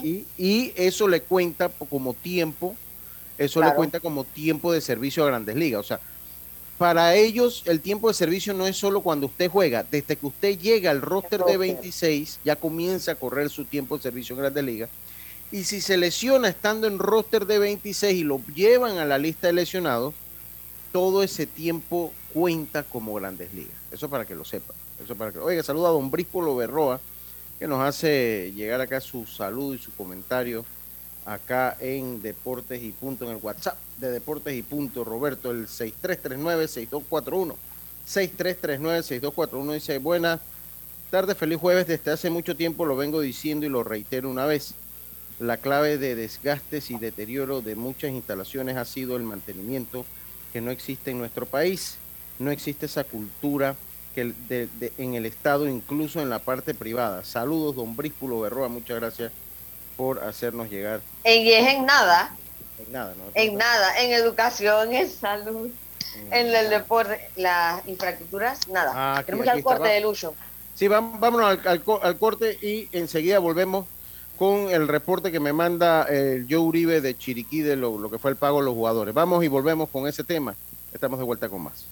[0.00, 2.76] Sí, y, eso le cuenta como tiempo,
[3.36, 5.80] eso le cuenta como tiempo de servicio a Grandes Ligas.
[5.80, 6.00] O sea,
[6.80, 10.58] para ellos el tiempo de servicio no es solo cuando usted juega, desde que usted
[10.58, 14.64] llega al roster de 26 ya comienza a correr su tiempo de servicio en Grandes
[14.64, 14.88] Ligas.
[15.52, 19.48] Y si se lesiona estando en roster de 26 y lo llevan a la lista
[19.48, 20.14] de lesionados,
[20.90, 23.76] todo ese tiempo cuenta como Grandes Ligas.
[23.92, 24.74] Eso para que lo sepan.
[25.04, 25.38] Eso para que...
[25.38, 26.98] Oiga, saluda a don Bríspolo Berroa,
[27.58, 30.64] que nos hace llegar acá su saludo y su comentario
[31.24, 37.54] acá en Deportes y Punto, en el WhatsApp de Deportes y Punto, Roberto, el 6339-6241.
[38.08, 40.40] 6339-6241 dice, buenas
[41.10, 44.74] tardes, feliz jueves, desde hace mucho tiempo lo vengo diciendo y lo reitero una vez.
[45.38, 50.04] La clave de desgastes y deterioro de muchas instalaciones ha sido el mantenimiento
[50.52, 51.96] que no existe en nuestro país.
[52.38, 53.76] No existe esa cultura
[54.14, 54.34] que
[54.98, 57.24] en el Estado, incluso en la parte privada.
[57.24, 59.32] Saludos, don Bríspulo Berroa, muchas gracias
[60.00, 61.02] por hacernos llegar.
[61.26, 62.34] Y es en nada.
[62.78, 63.24] En nada, ¿no?
[63.34, 65.68] En nada, en educación, en salud,
[66.30, 68.92] en el deporte, las infraestructuras, nada.
[68.94, 70.34] Ah, Tenemos que al corte de Lucho.
[70.74, 73.84] Sí, vámonos al, corte y enseguida volvemos
[74.38, 78.18] con el reporte que me manda el Joe Uribe de Chiriquí de lo, lo que
[78.18, 79.12] fue el pago de los jugadores.
[79.12, 80.54] Vamos y volvemos con ese tema.
[80.94, 81.84] Estamos de vuelta con más.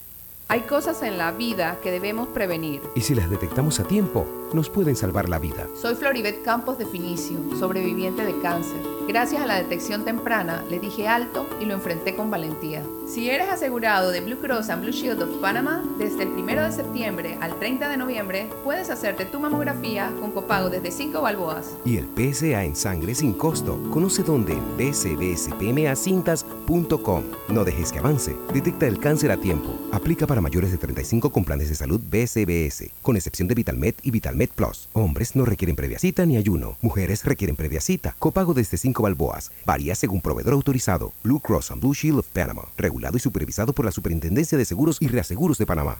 [0.50, 2.80] Hay cosas en la vida que debemos prevenir.
[2.96, 5.68] Y si las detectamos a tiempo, nos pueden salvar la vida.
[5.80, 8.78] Soy Floribet Campos de Finicio, sobreviviente de cáncer.
[9.06, 12.84] Gracias a la detección temprana, le dije alto y lo enfrenté con valentía.
[13.06, 16.72] Si eres asegurado de Blue Cross and Blue Shield of Panama, desde el 1 de
[16.72, 21.74] septiembre al 30 de noviembre, puedes hacerte tu mamografía con copago desde 5 balboas.
[21.86, 23.80] Y el PSA en sangre sin costo.
[23.90, 27.22] Conoce dónde en bcbspmacintas.com.
[27.48, 28.36] No dejes que avance.
[28.52, 29.74] Detecta el cáncer a tiempo.
[29.90, 34.10] Aplica para mayores de 35 con planes de salud BCBS, con excepción de VitalMed y
[34.10, 34.88] VitalMed Plus.
[34.92, 36.76] Hombres no requieren previa cita ni ayuno.
[36.80, 38.14] Mujeres requieren previa cita.
[38.18, 39.50] Copago desde 5 balboas.
[39.66, 41.12] Varía según proveedor autorizado.
[41.24, 42.62] Blue Cross and Blue Shield of Panama.
[42.76, 45.98] Regulado y supervisado por la Superintendencia de Seguros y Reaseguros de Panamá.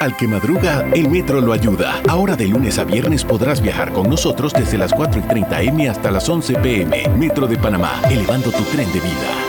[0.00, 2.00] Al que madruga, el metro lo ayuda.
[2.08, 5.88] Ahora de lunes a viernes podrás viajar con nosotros desde las 4 y 30 M
[5.88, 7.08] hasta las 11 PM.
[7.16, 9.47] Metro de Panamá, elevando tu tren de vida.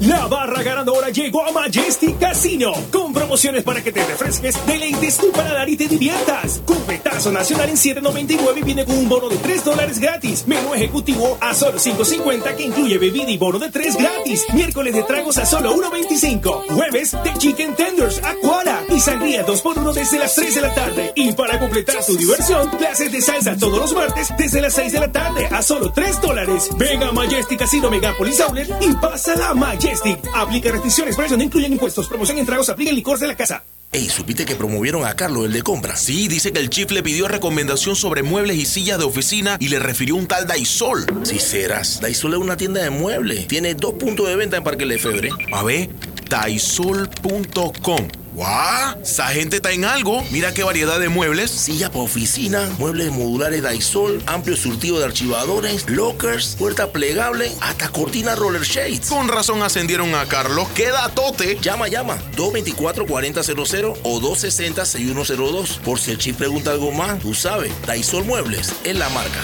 [0.00, 5.30] La barra ganadora llegó a Majestic Casino con promociones para que te refresques, deleites tu
[5.30, 6.60] paladar y te diviertas.
[6.66, 10.44] Cupetazo nacional en 7.99 viene con un bono de 3 dólares gratis.
[10.46, 14.44] Menú ejecutivo a solo 5.50 que incluye bebida y bono de 3 gratis.
[14.52, 16.74] Miércoles de tragos a solo 1.25.
[16.74, 21.12] Jueves de chicken tenders, acuara y sangría 2x1 desde las 3 de la tarde.
[21.14, 25.00] Y para completar tu diversión, clases de salsa todos los martes desde las 6 de
[25.00, 26.68] la tarde a solo 3 dólares.
[26.76, 29.54] Venga a Majestic Casino Megapolis Outlet y pasa la
[29.84, 30.18] Majestic.
[30.34, 32.08] Aplica restricciones, precios no incluyen impuestos.
[32.08, 33.64] Promoción en tragos, aplica el licor de la casa.
[33.92, 35.94] Ey, ¿supiste que promovieron a Carlos, el de compra?
[35.96, 39.68] Sí, dice que el chief le pidió recomendación sobre muebles y sillas de oficina y
[39.68, 41.06] le refirió un tal Daisol.
[41.22, 43.46] Si serás, Daisol es una tienda de muebles.
[43.46, 45.30] Tiene dos puntos de venta en Parque Lefebvre.
[45.52, 45.90] A ver,
[46.28, 48.08] daisol.com.
[48.34, 49.00] ¡Guau!
[49.00, 50.22] Esa gente está en algo.
[50.32, 51.52] Mira qué variedad de muebles.
[51.52, 58.34] Silla para oficina, muebles modulares Daisol, amplio surtido de archivadores, lockers, puerta plegable, hasta cortina
[58.34, 59.08] roller shades.
[59.08, 60.68] Con razón ascendieron a Carlos.
[60.74, 61.58] ¡Queda tote!
[61.60, 62.18] Llama, llama.
[62.36, 65.78] 224-4000 o 260-6102.
[65.78, 67.72] Por si el chip pregunta algo más, tú sabes.
[67.86, 69.40] Daisol Muebles es la marca.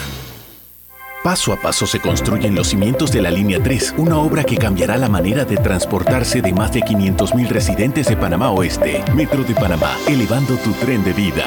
[1.23, 4.97] Paso a paso se construyen los cimientos de la Línea 3, una obra que cambiará
[4.97, 9.03] la manera de transportarse de más de 500.000 residentes de Panamá Oeste.
[9.13, 11.45] Metro de Panamá, elevando tu tren de vida.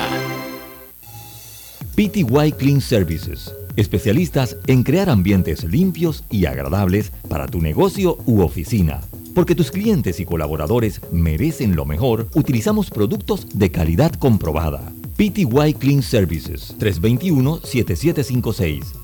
[1.96, 9.00] PTY Clean Services, especialistas en crear ambientes limpios y agradables para tu negocio u oficina.
[9.34, 14.92] Porque tus clientes y colaboradores merecen lo mejor, utilizamos productos de calidad comprobada.
[15.16, 19.03] PTY Clean Services 321-7756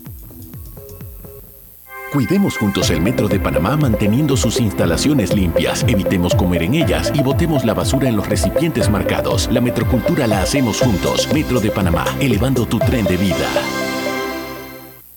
[2.11, 7.23] Cuidemos juntos el Metro de Panamá manteniendo sus instalaciones limpias, evitemos comer en ellas y
[7.23, 9.47] botemos la basura en los recipientes marcados.
[9.49, 11.29] La metrocultura la hacemos juntos.
[11.33, 13.47] Metro de Panamá, elevando tu tren de vida.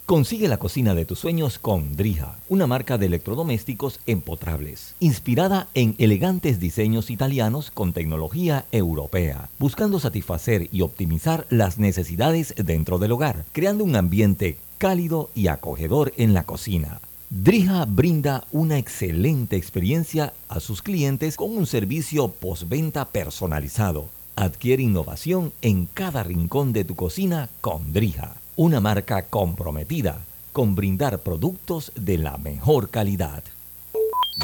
[0.07, 5.95] Consigue la cocina de tus sueños con Drija, una marca de electrodomésticos empotrables, inspirada en
[5.97, 13.47] elegantes diseños italianos con tecnología europea, buscando satisfacer y optimizar las necesidades dentro del hogar,
[13.53, 17.01] creando un ambiente cálido y acogedor en la cocina.
[17.31, 24.07] Drija brinda una excelente experiencia a sus clientes con un servicio postventa personalizado.
[24.37, 30.21] Adquiere innovación en cada rincón de tu cocina con Drija, una marca comprometida
[30.53, 33.43] con brindar productos de la mejor calidad.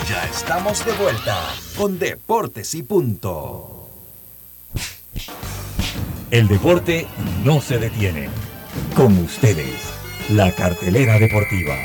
[0.08, 1.38] Ya estamos de vuelta
[1.76, 3.88] con Deportes y Punto.
[6.30, 7.06] El deporte
[7.44, 8.28] no se detiene.
[8.94, 9.89] Con ustedes,
[10.30, 11.76] la cartelera deportiva.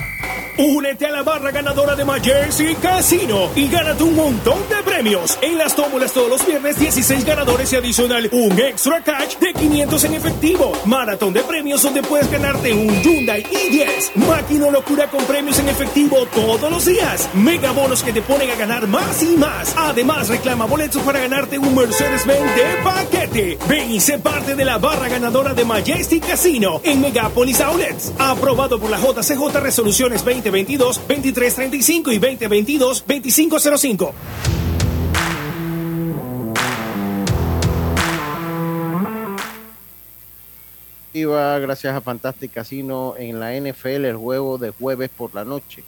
[0.57, 5.37] Únete a la barra ganadora de Majersey Casino y gánate un montón de premios.
[5.41, 10.03] En las tómbolas todos los viernes, 16 ganadores y adicional un extra cash de 500
[10.05, 10.71] en efectivo.
[10.85, 14.15] Maratón de premios donde puedes ganarte un Hyundai i10.
[14.15, 17.29] Máquina locura con premios en efectivo todos los días.
[17.33, 19.75] Mega bonos que te ponen a ganar más y más.
[19.75, 23.57] Además, reclama boletos para ganarte un Mercedes-Benz de paquete.
[23.67, 28.13] Ven y sé parte de la barra ganadora de Majestic Casino en Megapolis Outlets.
[28.35, 34.13] Aprobado por la JCJ Resoluciones 20 2022 2335 y 2022 2505.
[41.13, 45.85] Iba gracias a Fantastic Casino en la NFL el juego de jueves por la noche.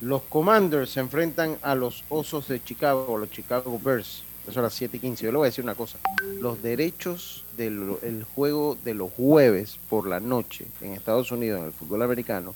[0.00, 4.22] Los Commanders se enfrentan a los Osos de Chicago, los Chicago Bears.
[4.50, 5.24] Eso a las 7 y 15.
[5.24, 5.98] Yo le voy a decir una cosa.
[6.40, 11.66] Los derechos del el juego de los jueves por la noche en Estados Unidos, en
[11.66, 12.54] el fútbol americano,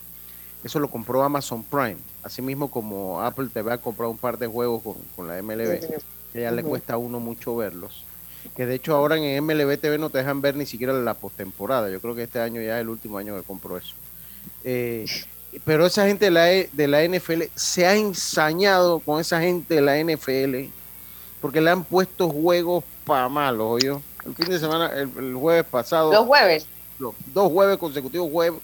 [0.64, 1.96] eso lo compró Amazon Prime.
[2.22, 5.80] Asimismo como Apple te va a comprar un par de juegos con, con la MLB,
[6.32, 8.04] que ya le cuesta a uno mucho verlos.
[8.56, 11.90] Que de hecho ahora en MLB TV no te dejan ver ni siquiera la postemporada.
[11.90, 13.94] Yo creo que este año ya es el último año que compró eso.
[14.64, 15.04] Eh,
[15.64, 19.74] pero esa gente de la, E- de la NFL se ha ensañado con esa gente
[19.76, 20.70] de la NFL
[21.44, 23.94] porque le han puesto juegos para malos, oye.
[24.24, 26.10] El fin de semana, el, el jueves pasado.
[26.10, 26.66] Los jueves.
[26.98, 28.58] dos jueves consecutivos jue-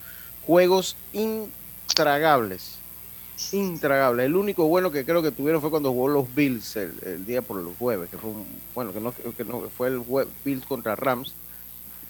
[0.46, 2.76] juegos intragables.
[3.52, 4.24] Intragables.
[4.24, 7.42] El único bueno que creo que tuvieron fue cuando jugó los Bills el, el día
[7.42, 10.64] por los jueves, que fue un, bueno, que no, que no fue el jue- Bills
[10.64, 11.34] contra Rams,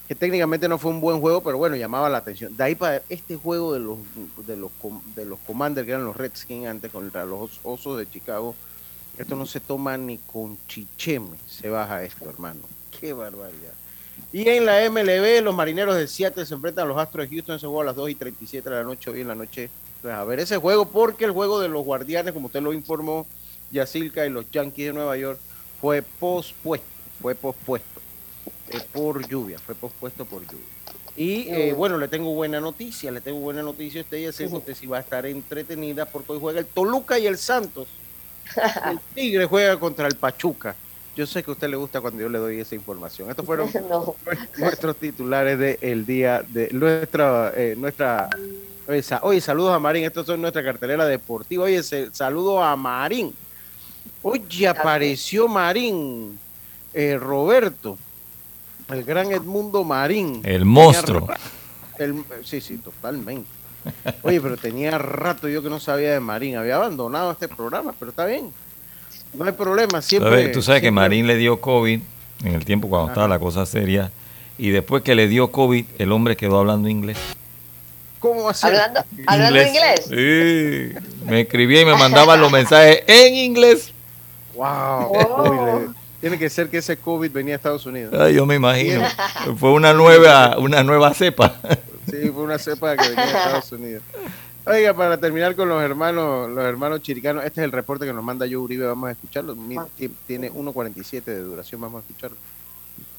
[0.06, 2.56] que técnicamente no fue un buen juego, pero bueno, llamaba la atención.
[2.56, 3.98] De ahí para este juego de los
[4.46, 4.70] de los
[5.16, 8.54] de los Commanders que eran los Redskins antes contra los Osos de Chicago,
[9.18, 12.61] esto no se toma ni con chicheme, se baja esto, hermano.
[12.99, 13.74] Qué barbaridad.
[14.32, 17.57] Y en la MLB, los marineros de Seattle se enfrentan a los Astros de Houston.
[17.57, 19.70] Ese juego a las 2 y 37 de la noche, hoy en la noche.
[20.03, 23.26] Pues a ver ese juego, porque el juego de los Guardianes, como usted lo informó,
[23.70, 25.39] Yacilca y los Yankees de Nueva York,
[25.80, 26.87] fue pospuesto.
[27.20, 28.01] Fue pospuesto
[28.70, 29.59] eh, por lluvia.
[29.59, 30.64] Fue pospuesto por lluvia.
[31.16, 33.11] Y eh, bueno, le tengo buena noticia.
[33.11, 34.57] Le tengo buena noticia a usted, Yacilca.
[34.57, 37.89] Usted sí va a estar entretenida porque hoy juega el Toluca y el Santos.
[38.90, 40.74] El Tigre juega contra el Pachuca.
[41.16, 43.28] Yo sé que a usted le gusta cuando yo le doy esa información.
[43.30, 44.14] Estos fueron No.
[44.59, 48.28] nuestros titulares del día de nuestra, eh, nuestra,
[48.88, 50.05] Oye, sa- oye, saludos a Marín.
[50.05, 51.64] Estos son nuestra cartelera deportiva.
[51.64, 51.82] Oye,
[52.12, 53.32] saludo a Marín.
[54.22, 56.38] Oye, apareció Marín.
[56.94, 57.96] eh, Roberto.
[58.88, 60.40] El gran Edmundo Marín.
[60.44, 61.28] El monstruo.
[61.98, 63.48] El- sí, sí, totalmente.
[64.22, 66.57] Oye, pero tenía rato yo que no sabía de Marín.
[66.57, 68.53] Había abandonado este programa, pero está bien.
[69.35, 70.03] No hay problema.
[70.03, 70.31] Siempre.
[70.31, 70.53] ¿Sabes?
[70.53, 72.01] Tú sabes que Marín le dio COVID
[72.45, 74.11] en el tiempo cuando estaba la cosa seria.
[74.59, 77.18] Y después que le dio COVID, el hombre quedó hablando inglés.
[78.18, 78.74] ¿Cómo va a ser?
[78.74, 80.05] Hablando, hablando inglés.
[80.09, 81.24] Sí.
[81.24, 83.93] Me escribía y me mandaba los mensajes en inglés.
[84.55, 84.66] Wow.
[84.66, 85.95] Oh.
[86.21, 88.14] Tiene que ser que ese COVID venía a Estados Unidos.
[88.18, 89.03] Ay, yo me imagino.
[89.59, 91.59] Fue una nueva, una nueva cepa.
[92.11, 94.03] Sí, fue una cepa que venía de Estados Unidos.
[94.66, 98.23] Oiga, para terminar con los hermanos, los hermanos chiricanos, este es el reporte que nos
[98.23, 99.57] manda Joe Uribe, vamos a escucharlo.
[99.57, 102.37] Mi- ti- Tiene 1.47 de duración, vamos a escucharlo.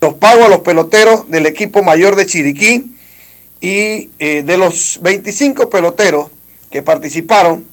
[0.02, 2.96] los pago a los peloteros del equipo mayor de Chiriquí
[3.60, 6.28] y eh, de los 25 peloteros
[6.70, 7.66] que participaron,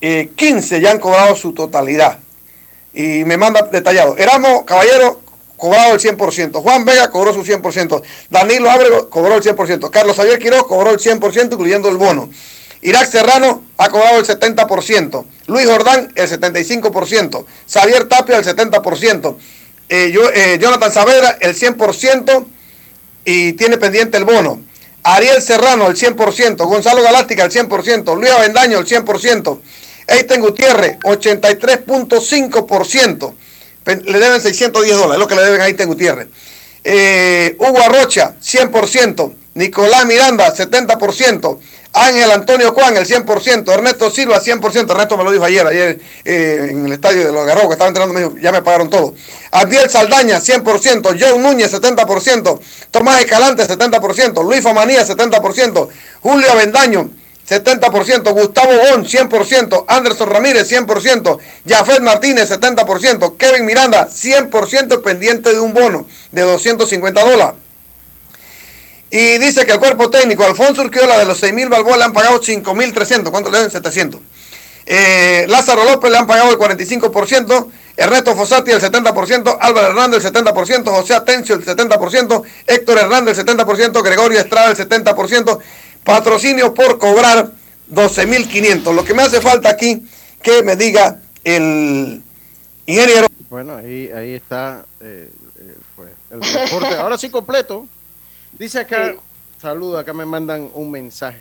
[0.00, 2.20] eh, 15 ya han cobrado su totalidad.
[2.94, 4.16] Y me manda detallado.
[4.16, 5.20] Erasmo Caballero
[5.56, 6.62] cobrado el 100%.
[6.62, 8.02] Juan Vega cobró su 100%.
[8.30, 9.90] Danilo Ábrego cobró el 100%.
[9.90, 12.30] Carlos Javier Quiroz cobró el 100%, incluyendo el bono.
[12.82, 15.24] Irak Serrano ha cobrado el 70%.
[15.46, 17.44] Luis Jordán el 75%.
[17.66, 19.36] Xavier Tapia el 70%.
[19.88, 22.46] Eh, yo, eh, Jonathan Saavedra el 100%
[23.24, 24.60] y tiene pendiente el bono.
[25.02, 29.60] Ariel Serrano el 100%, Gonzalo Galáctica el 100%, Luis Avendaño el 100%,
[30.06, 33.34] Eiten Gutiérrez 83.5%,
[33.84, 36.28] Pen- le deben 610 dólares, es lo que le deben a Eiten Gutiérrez.
[36.82, 41.58] Eh, Hugo Arrocha 100%, Nicolás Miranda 70%,
[41.96, 46.66] Ángel Antonio Juan el 100%, Ernesto Silva 100%, Ernesto me lo dijo ayer, ayer eh,
[46.70, 49.14] en el estadio de los Garros que estaba entrenando, me dijo, ya me pagaron todo.
[49.52, 55.88] Abdiel Saldaña 100%, John Núñez 70%, Tomás Escalante 70%, Luis Famanía 70%,
[56.20, 57.10] Julio Avendaño
[57.48, 65.60] 70%, Gustavo Bon 100%, Anderson Ramírez 100%, Jafet Martínez 70%, Kevin Miranda 100% pendiente de
[65.60, 67.54] un bono de 250 dólares.
[69.10, 72.40] Y dice que el cuerpo técnico, Alfonso Urquiola, de los 6.000 balboas le han pagado
[72.40, 73.30] 5.300.
[73.30, 73.70] ¿Cuánto le deben?
[73.70, 74.20] 700.
[74.86, 77.70] Eh, Lázaro López le han pagado el 45%.
[77.96, 79.56] Ernesto Fossati el 70%.
[79.60, 80.84] Álvaro Hernández el 70%.
[80.86, 82.42] José Atencio el 70%.
[82.66, 84.02] Héctor Hernández el 70%.
[84.02, 85.58] Gregorio Estrada el 70%.
[86.04, 87.50] Patrocinio por cobrar
[87.90, 88.94] 12.500.
[88.94, 90.06] Lo que me hace falta aquí,
[90.42, 92.22] que me diga el
[92.86, 93.26] ingeniero.
[93.48, 96.94] Bueno, ahí, ahí está eh, eh, pues, el reporte.
[96.96, 97.88] Ahora sí completo.
[98.52, 99.14] Dice acá,
[99.60, 101.40] saludo, acá me mandan un mensaje.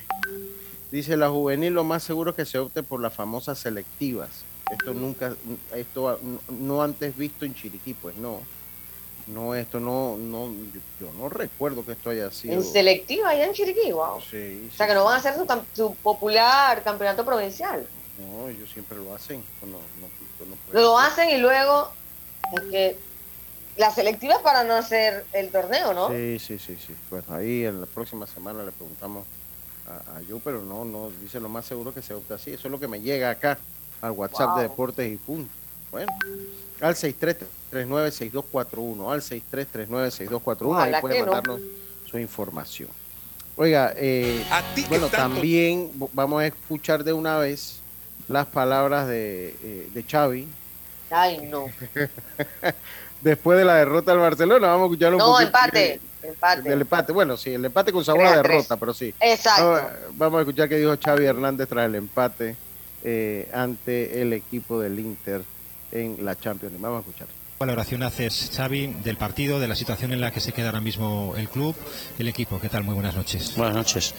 [0.91, 4.29] Dice la juvenil lo más seguro es que se opte por las famosas selectivas.
[4.71, 5.35] Esto nunca,
[5.75, 8.41] esto no antes visto en Chiriquí, pues no.
[9.27, 10.49] No, esto no, no,
[10.99, 12.55] yo no recuerdo que esto haya sido.
[12.55, 14.19] En selectiva allá en Chiriquí, wow.
[14.19, 15.35] Sí, O sea que no van a hacer
[15.73, 17.85] su, popular campeonato provincial.
[18.19, 19.41] no, ellos siempre lo hacen.
[19.61, 19.77] No, no,
[20.73, 21.89] no- Lo hacen y luego
[22.53, 22.97] es que
[23.77, 26.09] la selectiva es para no hacer el torneo, ¿no?
[26.09, 26.93] Sí, sí, sí, sí.
[27.09, 29.25] Bueno, ahí en la próxima semana le preguntamos
[29.87, 32.51] a, a yo, pero no, no, dice lo más seguro que se opta así.
[32.51, 33.57] Eso es lo que me llega acá
[34.01, 34.57] al WhatsApp Wow.
[34.57, 35.51] de Deportes y punto.
[35.91, 36.11] Bueno,
[36.81, 36.95] al
[37.73, 41.25] 6339-6241, al 6339-6241, Ojalá ahí puede no.
[41.25, 41.61] mandarnos
[42.09, 42.89] su información.
[43.55, 44.43] Oiga, eh,
[44.89, 47.81] bueno, también vamos a escuchar de una vez
[48.27, 50.47] las palabras de, eh, de Xavi.
[51.11, 51.67] Ay, no.
[53.21, 55.47] Después de la derrota al Barcelona, vamos a escucharlo un No, poquito.
[55.47, 55.99] empate.
[56.23, 56.61] Empate.
[56.69, 59.13] Del empate, bueno, sí, el empate con sabor a derrota, pero sí.
[59.19, 59.81] Exacto.
[60.13, 62.55] Vamos, a escuchar qué dijo Xavi Hernández tras el empate
[63.03, 65.43] eh, ante el equipo del Inter
[65.91, 66.81] en la Champions League.
[66.81, 67.27] Vamos a escuchar.
[67.65, 71.33] Valoración haces, Xavi, del partido, de la situación en la que se queda ahora mismo
[71.37, 71.75] el club,
[72.19, 72.59] el equipo?
[72.59, 72.83] ¿Qué tal?
[72.83, 73.53] Muy buenas noches.
[73.55, 74.13] Buenas noches.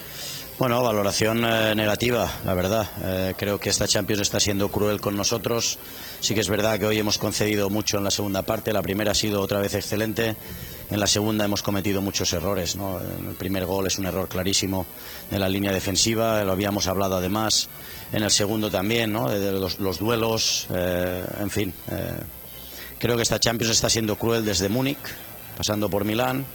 [0.57, 2.89] Bueno, valoración eh, negativa, la verdad.
[3.03, 5.77] Eh, creo que esta Champions está siendo cruel con nosotros.
[6.21, 8.73] Sí que es verdad que hoy hemos concedido mucho en la segunda parte.
[8.73, 10.35] La primera ha sido otra vez excelente.
[10.89, 12.75] En la segunda hemos cometido muchos errores.
[12.75, 12.99] ¿no?
[12.99, 14.87] El primer gol es un error clarísimo
[15.29, 16.43] de la línea defensiva.
[16.43, 17.69] Lo habíamos hablado además.
[18.11, 19.29] En el segundo también, ¿no?
[19.29, 20.67] de los, los duelos.
[20.73, 21.73] eh, en fin.
[22.99, 24.97] Creo que esta Champions está siendo cruel desde Múnich,
[25.57, 26.45] pasando por Milán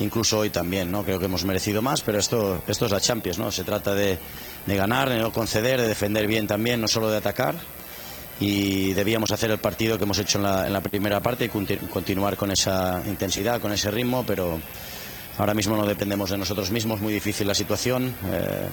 [0.00, 1.02] incluso hoy también, ¿no?
[1.02, 3.50] Creo que hemos merecido más, pero esto, esto es la Champions, ¿no?
[3.50, 4.16] Se trata de,
[4.64, 7.56] de ganar, de no conceder, de defender bien también, no solo de atacar.
[8.38, 11.48] Y debíamos hacer el partido que hemos hecho en la, en la primera parte y
[11.48, 14.60] conti- continuar con esa intensidad, con ese ritmo, pero
[15.36, 18.14] ahora mismo no dependemos de nosotros mismos, muy difícil la situación.
[18.30, 18.68] eh,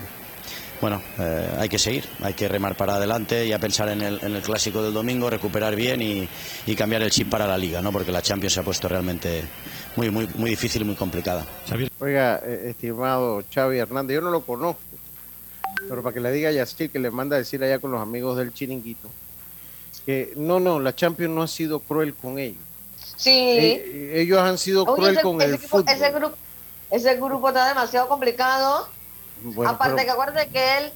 [0.85, 4.19] bueno, eh, hay que seguir, hay que remar para adelante y a pensar en el,
[4.21, 6.29] en el clásico del domingo, recuperar bien y,
[6.67, 7.91] y cambiar el chip para la liga, ¿no?
[7.91, 9.43] porque la Champions se ha puesto realmente
[9.95, 11.43] muy, muy, muy difícil y muy complicada.
[11.99, 14.79] Oiga, eh, estimado Xavi Hernández, yo no lo conozco,
[15.89, 17.99] Pero para que le diga a Yacir que le manda a decir allá con los
[17.99, 19.09] amigos del chiringuito
[20.05, 22.61] que no, no, la Champions no ha sido cruel con ellos.
[23.15, 23.31] Sí.
[23.31, 25.95] Eh, ellos han sido Oye, cruel ese, con ese el equipo, fútbol.
[25.95, 26.35] ese grupo,
[26.91, 28.87] ese grupo está demasiado complicado.
[29.53, 30.91] Bueno, Aparte pero- que acuérdate que él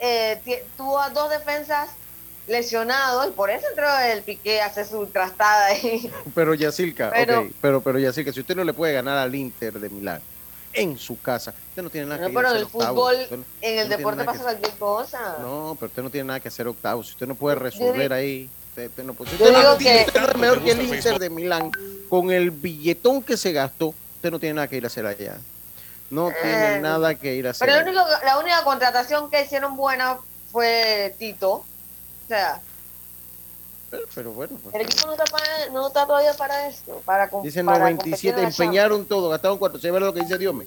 [0.00, 1.88] eh, tuvo a dos defensas
[2.46, 6.10] lesionados y por eso entró el Piqué a hacer su trastada ahí.
[6.34, 9.80] Pero Yacirca, Pero- ok, pero, pero Yacirca, si usted no le puede ganar al Inter
[9.80, 10.20] de Milán
[10.72, 12.72] en su casa, usted no tiene nada No, que pero ir a en el hacer
[12.88, 15.36] fútbol, no- en el no deporte pasa cualquier cosa.
[15.40, 17.06] No, pero usted no tiene nada que hacer octavos.
[17.08, 19.30] Si usted no puede resolver ahí, usted, usted no puede.
[19.32, 21.30] Si Yo usted no digo tiene- que- usted no es mejor que el Inter de
[21.30, 21.70] Milán
[22.08, 25.38] con el billetón que se gastó, usted no tiene nada que ir a hacer allá.
[26.10, 27.66] No tiene Eh, nada que ir a hacer.
[27.68, 30.18] Pero único, la única contratación que hicieron buena
[30.52, 31.50] fue Tito.
[31.52, 31.64] O
[32.28, 32.60] sea,
[33.90, 37.00] Pero, pero bueno, pues, el equipo no está, para- no está todavía para esto.
[37.04, 40.20] Para, Dicen para 97, competir en la empeñaron todo, gastaron 400, ¿se ve lo que
[40.20, 40.66] dice Diome?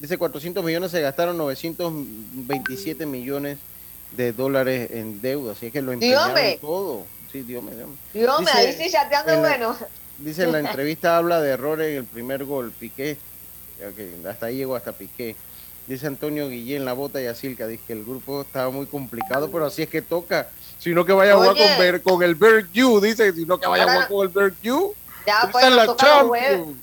[0.00, 3.58] Dice 400 millones, se gastaron 927 millones
[4.12, 6.58] de dólares en deuda, así es que lo empeñaron Diome.
[6.60, 7.04] todo.
[7.30, 7.94] Sí, Diome, Diome.
[8.14, 9.76] Dios me, Dice- ahí sí chateando bueno.
[10.18, 13.18] Dice en la entrevista habla de errores en el primer gol, Piqué,
[14.28, 15.36] hasta ahí llegó hasta Piqué.
[15.86, 19.64] Dice Antonio Guillén, la bota y Asilca, dice que el grupo estaba muy complicado, pero
[19.66, 20.48] así es que toca.
[20.78, 23.92] Sino que vaya a jugar con, Ber- con el Berg dice, sino que vaya a
[23.92, 24.54] jugar con el Berg
[25.26, 26.50] Ya Esa pues es nos la toca los jueves.
[26.58, 26.78] Champions.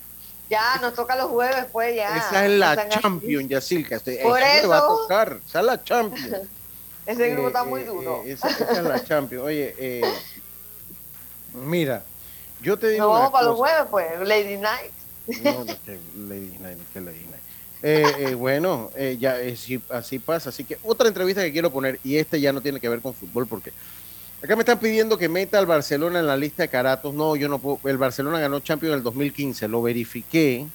[0.50, 2.16] Ya nos toca los jueves, pues ya.
[2.16, 2.88] Esa es la así.
[3.00, 3.96] Champions, Yacilca.
[3.96, 5.40] Este- Por eso va a tocar.
[5.48, 6.36] Esa es la Champions.
[7.06, 8.22] Ese grupo Eh, está muy eh, duro.
[8.26, 9.44] eh, esa, esa es la Champions.
[9.44, 10.02] Oye, eh,
[11.54, 12.02] mira,
[12.60, 13.04] yo te digo.
[13.06, 14.06] Nos vamos para los jueves, pues.
[14.20, 14.92] Lady Night.
[15.42, 15.98] No, no, que
[16.28, 17.42] Lady Night, que Lady Night.
[17.82, 20.48] Eh, eh, bueno, eh, ya sí, así pasa.
[20.48, 23.12] Así que otra entrevista que quiero poner, y este ya no tiene que ver con
[23.14, 23.72] fútbol, porque
[24.42, 27.12] acá me están pidiendo que meta al Barcelona en la lista de caratos.
[27.14, 27.78] No, yo no puedo.
[27.88, 30.66] El Barcelona ganó Champions en el 2015, lo verifiqué.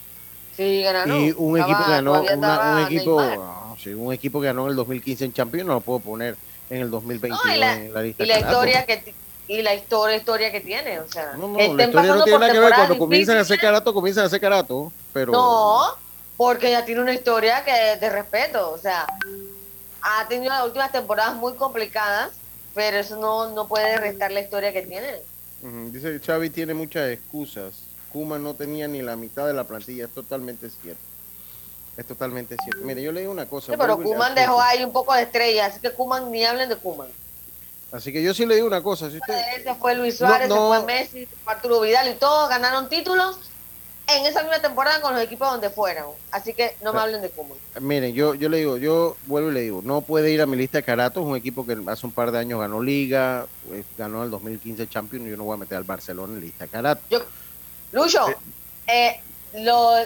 [0.55, 1.19] Sí, ganaron.
[1.21, 4.65] Y un equipo Estaba- ganó, todavía una- un equipo, ah, sí, un equipo que ganó
[4.65, 6.35] en el 2015 en Champions, no lo puedo poner
[6.69, 8.23] en el 2022 No, y la, en la lista.
[8.23, 9.13] y la de historia que
[9.51, 12.39] y la historia, historia que tiene, o sea, No, no, que la historia no tiene
[12.39, 12.73] nada que ver.
[12.73, 15.33] Cuando comienzan a hacer carato, comienzan a hacer carato, pero...
[15.33, 15.87] No,
[16.37, 19.05] porque ella tiene una historia que de respeto, o sea,
[20.01, 22.31] ha tenido las últimas temporadas muy complicadas,
[22.73, 25.17] pero eso no, no puede restar la historia que tiene.
[25.61, 27.73] Ujú, Dice que Xavi tiene muchas excusas.
[28.13, 31.01] Kuma no tenía ni la mitad de la plantilla, es totalmente cierto.
[31.97, 32.85] Es totalmente cierto.
[32.85, 33.73] Mire, yo le digo una cosa.
[33.73, 36.77] Sí, pero Kuman dejó ahí un poco de estrella, así que Kuman ni hablen de
[36.77, 37.09] Kuman.
[37.91, 39.09] Así que yo sí le digo una cosa.
[39.09, 40.55] Si usted, Se fue Luis No, Suárez, no.
[40.55, 43.37] se fue Messi, Arturo Vidal y todos ganaron títulos
[44.07, 46.11] en esa misma temporada con los equipos donde fueron.
[46.31, 47.57] Así que no me hablen de Kuman.
[47.81, 50.55] Miren, yo, yo le digo, yo vuelvo y le digo, no puede ir a mi
[50.57, 54.19] lista de caratos, un equipo que hace un par de años ganó Liga, pues, ganó
[54.19, 57.23] en el 2015 Champions, yo no voy a meter al Barcelona en lista de caratos.
[57.91, 58.25] Lucho,
[58.87, 59.19] eh,
[59.53, 59.97] lo-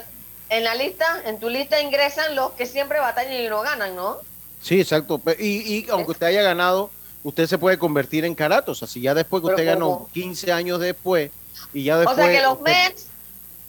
[0.49, 4.17] en la lista, en tu lista ingresan los que siempre batallan y no ganan, ¿no?
[4.61, 5.21] Sí, exacto.
[5.39, 6.91] Y, y aunque usted haya ganado,
[7.25, 8.81] usted se puede convertir en caratos.
[8.83, 10.09] Así ya después que Pero usted ganó ¿cómo?
[10.13, 11.31] 15 años después,
[11.73, 13.07] y ya o después sea que los usted- Mets,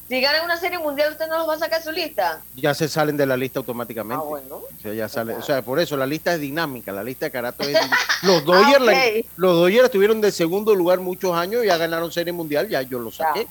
[0.09, 2.41] si ganan una serie mundial, usted no los va a sacar de su lista.
[2.55, 4.23] ya se salen de la lista automáticamente.
[4.23, 4.57] Ah, bueno.
[4.57, 7.33] O sea, ya sale, o sea, por eso la lista es dinámica, la lista de
[7.33, 7.77] caratos es
[8.23, 9.05] Los Dodgers, la- Ah,
[9.37, 12.99] los Dodgers estuvieron de segundo lugar muchos años y ya ganaron serie mundial, ya yo
[12.99, 13.47] lo saqué.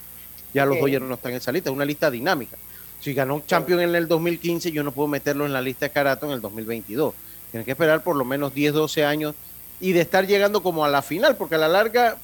[0.53, 0.79] Ya los.
[0.79, 2.55] Dodgers no están en esa lista, es una lista dinámica.
[3.01, 6.29] Si ganó Champions en el 2015, yo no puedo meterlo en la lista de caratos
[6.29, 7.13] en el 2022.
[7.51, 9.35] Tiene que esperar por lo menos 10, 12 años
[9.79, 12.17] y de estar llegando como a la final, porque a la larga,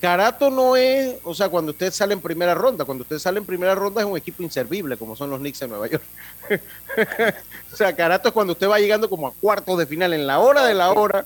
[0.00, 3.44] Carato no es, o sea, cuando usted sale en primera ronda, cuando usted sale en
[3.44, 6.02] primera ronda es un equipo inservible, como son los Knicks en Nueva York.
[7.72, 10.38] o sea, Carato es cuando usted va llegando como a cuartos de final, en la
[10.38, 11.24] hora de la hora,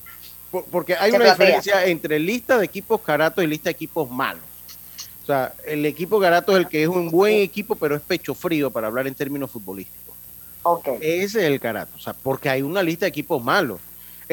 [0.51, 4.43] por- porque hay una diferencia entre lista de equipos Carato y lista de equipos malos.
[5.23, 8.33] O sea, el equipo Garato es el que es un buen equipo, pero es pecho
[8.33, 10.15] frío para hablar en términos futbolísticos.
[10.99, 13.79] Ese es el Carato, o sea, porque hay una lista de equipos malos.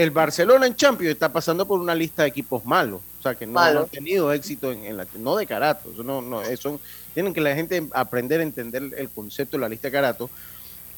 [0.02, 3.46] El Barcelona en Champions está pasando por una lista de equipos malos, o sea, que
[3.46, 3.74] no, Malos.
[3.74, 6.80] no han tenido éxito en, en la, no de Carato, no, no, eso,
[7.12, 10.30] tienen que la gente aprender a entender el concepto de la lista de Carato,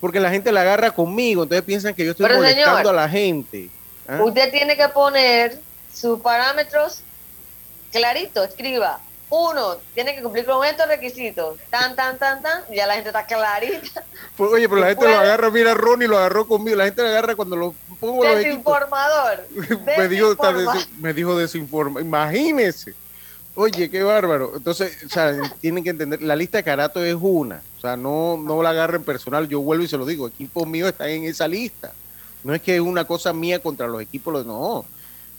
[0.00, 3.02] porque la gente la agarra conmigo, entonces piensan que yo estoy Pero, molestando señor, a
[3.02, 3.70] la gente.
[4.08, 4.22] ¿ah?
[4.22, 5.58] Usted tiene que poner
[5.92, 7.00] sus parámetros
[7.90, 9.00] clarito, escriba.
[9.34, 11.56] Uno, tiene que cumplir con estos requisitos.
[11.70, 12.64] Tan, tan, tan, tan.
[12.70, 14.04] Ya la gente está clarita.
[14.36, 17.08] Pues, oye, pero la gente lo agarra, mira, Ronnie lo agarró conmigo, la gente lo
[17.08, 18.36] agarra cuando lo pongo los.
[18.36, 19.48] Desinformador.
[19.96, 20.36] me dijo,
[20.98, 22.02] me dijo desinforma.
[22.02, 22.92] Imagínese.
[23.54, 24.52] Oye, qué bárbaro.
[24.54, 27.62] Entonces, o sea, tienen que entender, la lista de Carato es una.
[27.78, 29.48] O sea, no, no la agarren personal.
[29.48, 31.92] Yo vuelvo y se lo digo, equipos míos están en esa lista.
[32.44, 34.84] No es que es una cosa mía contra los equipos, los- no.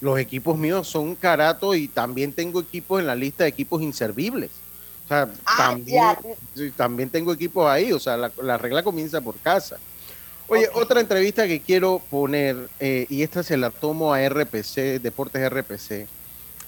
[0.03, 4.51] Los equipos míos son Carato y también tengo equipos en la lista de equipos inservibles.
[5.05, 6.03] O sea, también,
[6.53, 7.93] sí, también tengo equipos ahí.
[7.93, 9.77] O sea, la, la regla comienza por casa.
[10.49, 15.49] Oye, otra entrevista que quiero poner, eh, y esta se la tomo a RPC, Deportes
[15.49, 16.05] RPC,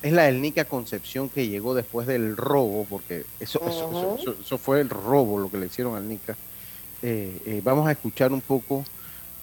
[0.02, 4.36] es la del Nica Concepción que llegó después del robo, porque eso, eso, eso- eso-
[4.46, 6.38] eso fue el robo lo que le hicieron al Nica.
[7.04, 8.86] Eh, eh, vamos a escuchar un poco,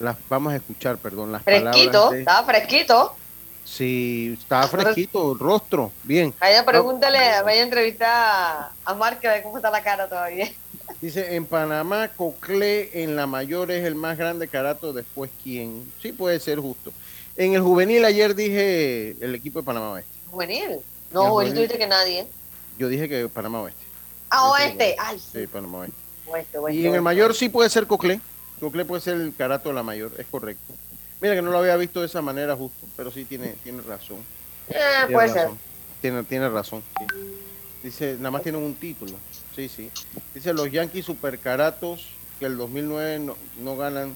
[0.01, 2.11] las, vamos a escuchar, perdón, las Fresquito, palabras.
[2.13, 3.17] de- estaba fresquito.
[3.65, 6.35] Sí, estaba fresquito, el rostro, bien.
[6.41, 10.51] Vaya, pregúntale, vaya a entrevistar a, a Mark a ver cómo está la cara todavía.
[11.01, 15.91] Dice, en Panamá, Coclé en la mayor es el más grande carato, después quién.
[16.01, 16.93] Sí, puede ser justo.
[17.37, 20.11] En el juvenil ayer dije el equipo de Panamá Oeste.
[20.31, 20.79] Juvenil.
[21.13, 21.55] No, juvenil.
[21.55, 22.27] tú dices que nadie.
[22.79, 23.81] Yo dije que Panamá Oeste.
[24.29, 24.97] Ah, oeste.
[24.99, 25.97] Ay, Sí, Panamá Oeste.
[26.27, 26.81] oeste, oeste.
[26.81, 28.21] Y en el mayor sí puede ser Coclé.
[28.61, 30.73] Coclé puede ser el carato de la mayor, es correcto.
[31.23, 34.19] Mira que no lo había visto de esa manera justo, pero sí tiene, tiene razón.
[34.69, 34.75] Eh,
[35.07, 35.43] Tiene puede ser.
[35.45, 35.59] razón.
[36.01, 37.05] Tiene, tiene razón, sí.
[37.85, 39.13] Dice, nada más tienen un título.
[39.55, 39.89] Sí, sí.
[40.35, 42.07] Dice, los Yankees supercaratos
[42.41, 44.15] que el 2009 no, no ganan.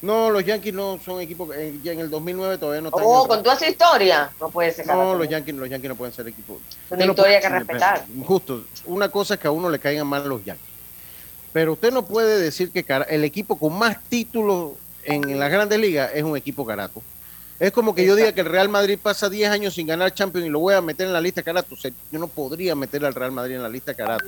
[0.00, 3.02] No, los Yankees no son equipos, eh, ya en el 2009 todavía no están.
[3.02, 4.30] en Oh, con toda esa historia.
[4.40, 6.56] No puede ser no, los Yankees, los Yankees no pueden ser equipos.
[6.56, 8.04] Una Usted no historia puede- que respetar.
[8.24, 10.66] Justo, una cosa es que a uno le caigan mal los Yankees.
[11.52, 14.72] Pero usted no puede decir que el equipo con más títulos
[15.04, 17.02] en las grandes ligas es un equipo carato.
[17.60, 20.46] Es como que yo diga que el Real Madrid pasa 10 años sin ganar Champions
[20.46, 21.74] y lo voy a meter en la lista carato.
[21.74, 24.24] O sea, yo no podría meter al Real Madrid en la lista carato.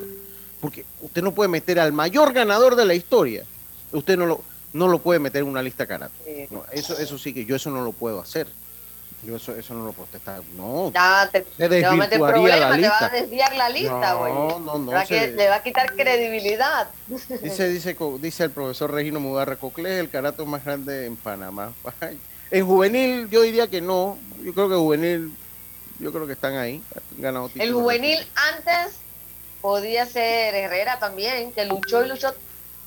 [0.61, 3.45] Porque usted no puede meter al mayor ganador de la historia.
[3.91, 4.45] Usted no lo,
[4.75, 6.13] no lo puede meter en una lista carato.
[6.51, 8.49] No, eso, eso sí que yo eso no lo puedo hacer.
[9.25, 10.43] Yo eso, eso no lo puedo estar.
[10.57, 10.91] No.
[10.93, 13.69] Ya te, Se te va a meter desvirtuaría la problemas, te va a desviar la
[13.69, 14.33] lista, No, güey.
[14.33, 16.89] no, no, Le va a se- que- Le va a quitar credibilidad.
[17.07, 21.73] Dice, dice, co- dice el profesor Regino Mugarra, Coclé el carato más grande en Panamá.
[22.51, 24.19] En juvenil yo diría que no.
[24.43, 25.33] Yo creo que juvenil,
[25.99, 26.83] yo creo que están ahí.
[27.17, 28.19] ganado El juvenil
[28.57, 28.97] antes
[29.63, 32.35] podía ser Herrera también, que luchó y luchó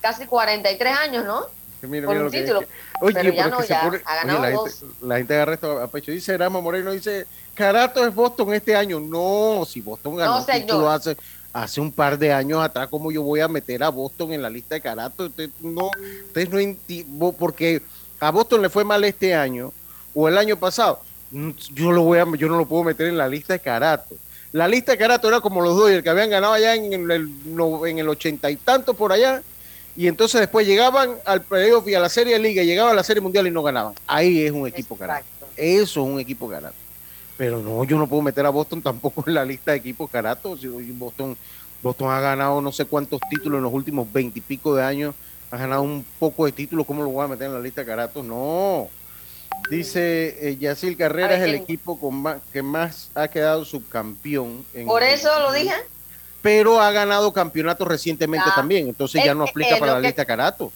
[0.01, 1.47] casi 43 años, ¿no?
[1.81, 2.59] Mira, por mira un lo que- título.
[2.61, 2.67] que-
[3.01, 4.79] oye, Pero ya pero es no, que se ya pone- ha oye, ganado la, dos.
[4.79, 6.11] gente, la gente agarra esto a pecho.
[6.11, 8.99] Dice Rama Moreno, dice, Carato es Boston este año.
[8.99, 11.15] No, si Boston ganó No, título hace,
[11.53, 14.49] hace un par de años atrás, ¿cómo yo voy a meter a Boston en la
[14.49, 15.25] lista de Carato?
[15.25, 15.89] Usted no,
[16.27, 17.05] ustedes no enti-
[17.37, 17.81] porque
[18.19, 19.71] a Boston le fue mal este año
[20.13, 20.99] o el año pasado.
[21.31, 24.15] Mm, Yo lo voy a, yo no lo puedo meter en la lista de Carato.
[24.51, 27.29] La lista de Carato era como los Dodgers que habían ganado allá en el,
[27.87, 29.41] en el ochenta y tanto por allá
[29.95, 33.03] y entonces después llegaban al playoff y a la serie de liga, llegaban a la
[33.03, 33.93] serie mundial y no ganaban.
[34.07, 35.25] Ahí es un equipo carato.
[35.55, 36.75] Eso es un equipo carato.
[37.37, 40.61] Pero no, yo no puedo meter a Boston tampoco en la lista de equipos caratos.
[40.61, 41.35] Si Boston,
[41.83, 45.15] Boston ha ganado no sé cuántos títulos en los últimos veintipico de años.
[45.51, 46.85] Ha ganado un poco de títulos.
[46.85, 48.23] ¿Cómo lo voy a meter en la lista de caratos?
[48.25, 48.87] No.
[49.69, 51.63] Dice eh, Yacil Carrera es el ¿quién?
[51.63, 54.65] equipo con más, que más ha quedado subcampeón.
[54.73, 55.73] en- Por eso lo dije.
[56.45, 58.87] Pero ha ganado campeonatos recientemente Ah, también.
[58.87, 60.71] Entonces ya no aplica es para la que- lista de caratos.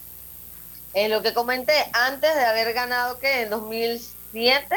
[0.96, 4.76] En lo que comenté, antes de haber ganado, que En 2007,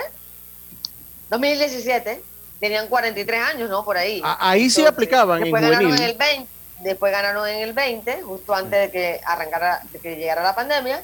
[1.30, 2.22] 2017,
[2.60, 3.84] tenían 43 años, ¿no?
[3.86, 4.20] Por ahí.
[4.22, 6.04] Ahí sí aplicaban en después ganaron juvenil.
[6.04, 6.48] en el 20,
[6.80, 11.02] después ganaron en el 20, justo antes de que arrancara, de que llegara la pandemia.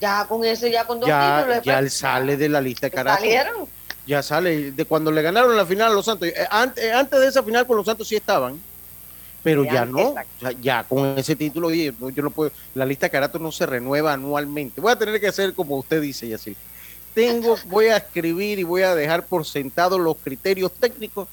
[0.00, 1.64] Ya con eso, ya con dos Ya, títulos.
[1.64, 3.20] ya él sale de la lista de caratos.
[3.20, 3.68] salieron.
[4.06, 4.70] Ya sale.
[4.72, 6.28] De cuando le ganaron la final a los Santos.
[6.28, 8.60] Eh, Antes, antes de esa final con los Santos sí estaban.
[9.44, 10.14] Pero Ya, ya no.
[10.40, 11.68] Ya, ya con ese título,
[12.00, 12.50] no, yo no puedo.
[12.74, 14.80] La lista de caratos no se renueva anualmente.
[14.80, 16.56] Voy a tener que hacer como usted dice, y así.
[17.14, 21.28] Tengo, voy a escribir y voy a dejar por sentado los criterios técnicos,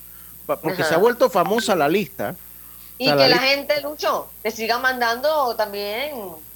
[0.46, 0.90] pa- porque Ajá.
[0.90, 2.36] se ha vuelto famosa la lista.
[3.00, 6.12] Y que la gente, Lucho, te siga mandando también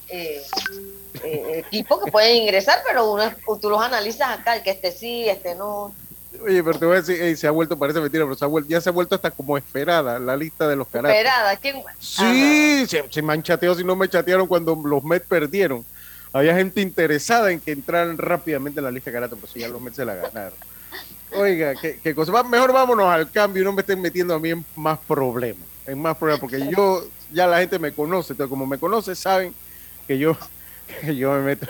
[0.08, 0.42] eh,
[1.24, 5.28] eh, equipos que pueden ingresar, pero uno, tú los analizas acá, el que este sí,
[5.28, 5.92] este no.
[6.44, 8.48] Oye, pero te voy a decir, ey, se ha vuelto, parece mentira, pero se ha
[8.48, 11.16] vuelto, ya se ha vuelto hasta como esperada la lista de los caratos.
[11.16, 11.82] Esperada, ¿quién?
[11.98, 15.84] Sí, se, se me han chateado si no me chatearon cuando los Mets perdieron.
[16.32, 19.68] Había gente interesada en que entraran rápidamente en la lista de karate, pero si ya
[19.68, 20.58] los Mets se la ganaron.
[21.32, 22.30] Oiga, qué, qué cosa.
[22.32, 25.66] Va- mejor vámonos al cambio y no me estén metiendo a mí en más problemas.
[25.86, 28.32] En más problemas, porque yo, ya la gente me conoce.
[28.32, 29.54] Entonces, como me conoce, saben
[30.06, 30.36] que yo,
[31.00, 31.66] que yo me meto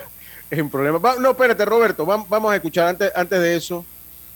[0.51, 1.03] en problemas.
[1.05, 3.85] Va- no, espérate, Roberto, vam- vamos a escuchar antes, antes de eso.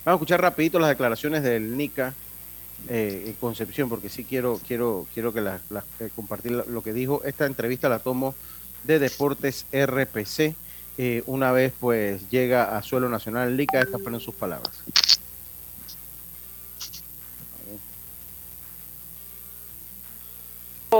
[0.03, 2.13] Vamos a escuchar rapidito las declaraciones del NICA
[2.89, 5.61] eh, Concepción, porque sí quiero, quiero, quiero que las,
[5.99, 7.21] eh, compartir lo, que dijo.
[7.23, 8.33] Esta entrevista la tomo
[8.83, 10.55] de Deportes RPC.
[10.97, 14.81] Eh, una vez pues llega a suelo nacional NICA, estas fueron sus palabras.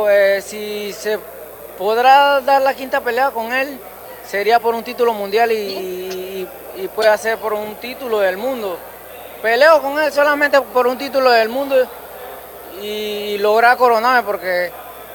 [0.10, 1.20] Eh, si se
[1.78, 3.78] podrá dar la quinta pelea con él,
[4.26, 6.48] sería por un título mundial y, y-
[6.78, 8.80] y puede ser por un título del mundo.
[9.42, 11.76] Peleo con él solamente por un título del mundo
[12.82, 14.72] y lograr coronarme porque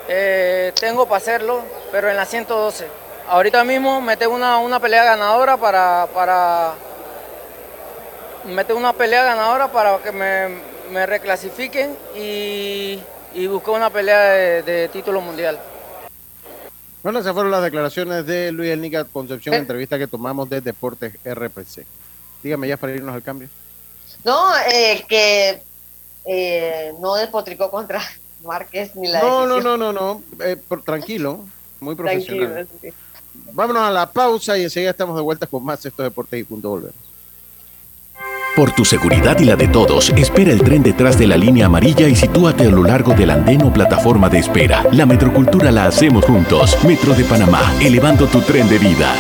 [0.08, 1.62] eh, tengo para hacerlo,
[1.92, 2.86] pero en la 112.
[3.28, 6.72] ahorita mismo meter una, una pelea ganadora para, para
[8.44, 10.48] meter una pelea ganadora para que me,
[10.92, 12.98] me reclasifiquen y,
[13.34, 15.58] y buscar una pelea de, de título mundial.
[17.02, 21.86] Bueno, esas fueron las declaraciones de Luis Elnica Concepción, entrevista que tomamos de Deportes RPC.
[22.42, 23.48] Dígame ya para irnos al cambio.
[24.26, 25.62] No, eh, que
[26.26, 28.02] eh, no despotricó contra
[28.44, 29.78] Márquez ni la No, no, decisión.
[29.80, 30.44] no, no, no.
[30.44, 31.44] eh, por- tranquilo,
[31.80, 32.68] muy Tranquilo, profesional.
[32.82, 32.88] sí.
[33.52, 36.70] Vámonos a la pausa y enseguida estamos de vuelta con más estos deportes y punto
[36.70, 36.94] volvemos.
[38.56, 42.08] Por tu seguridad y la de todos, espera el tren detrás de la línea amarilla
[42.08, 44.84] y sitúate a lo largo del andén o plataforma de espera.
[44.92, 46.82] La metrocultura la hacemos juntos.
[46.84, 49.14] Metro de Panamá, elevando tu tren de vida.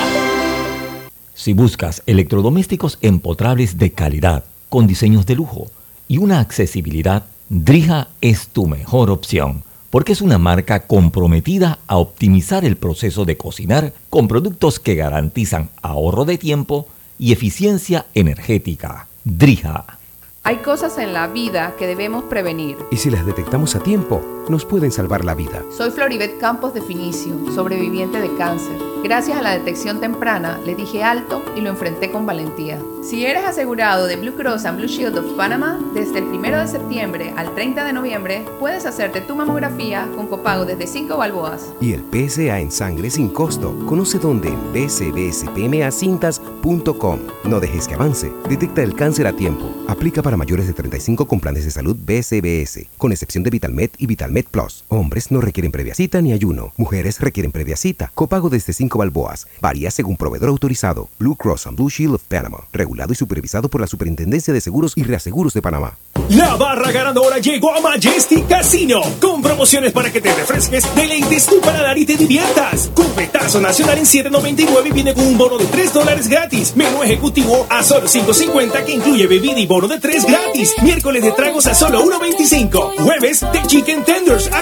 [1.34, 5.68] Si buscas electrodomésticos empotrables de calidad, con diseños de lujo
[6.08, 12.64] y una accesibilidad, Drija es tu mejor opción, porque es una marca comprometida a optimizar
[12.64, 16.88] el proceso de cocinar con productos que garantizan ahorro de tiempo
[17.18, 19.08] y eficiencia energética.
[19.24, 19.98] Drija.
[20.42, 22.76] Hay cosas en la vida que debemos prevenir.
[22.90, 25.64] Y si las detectamos a tiempo, nos pueden salvar la vida.
[25.70, 28.76] Soy Floribet Campos de Finicio, sobreviviente de cáncer.
[29.02, 32.78] Gracias a la detección temprana, le dije alto y lo enfrenté con valentía.
[33.02, 36.66] Si eres asegurado de Blue Cross and Blue Shield of Panama, desde el 1 de
[36.66, 41.72] septiembre al 30 de noviembre, puedes hacerte tu mamografía con copago desde 5 balboas.
[41.80, 43.78] Y el PSA en sangre sin costo.
[43.86, 47.20] Conoce dónde en pcbspmacintas.com.
[47.44, 48.32] No dejes que avance.
[48.48, 49.72] Detecta el cáncer a tiempo.
[49.86, 54.06] Aplica para mayores de 35 con planes de salud BCBS, con excepción de VitalMed y
[54.06, 54.84] VitalMed Plus.
[54.88, 56.72] Hombres no requieren previa cita ni ayuno.
[56.76, 58.12] Mujeres requieren previa cita.
[58.14, 59.46] Copago desde 5 balboas.
[59.60, 61.08] Varía según proveedor autorizado.
[61.18, 62.58] Blue Cross and Blue Shield of Panama.
[62.72, 65.96] Regulado y supervisado por la Superintendencia de Seguros y Reaseguros de Panamá.
[66.30, 71.60] La barra ganadora llegó a Majestic Casino con promociones para que te refresques, deleites tu
[71.60, 72.90] paladar y te diviertas.
[72.94, 76.74] Cupetazo nacional en 7.99 viene con un bono de 3 dólares gratis.
[76.74, 80.74] Menú ejecutivo a solo 5.50 que incluye bebida y bono de 3 gratis.
[80.82, 82.96] Miércoles de tragos a solo 1.25.
[82.98, 84.04] Jueves de chicken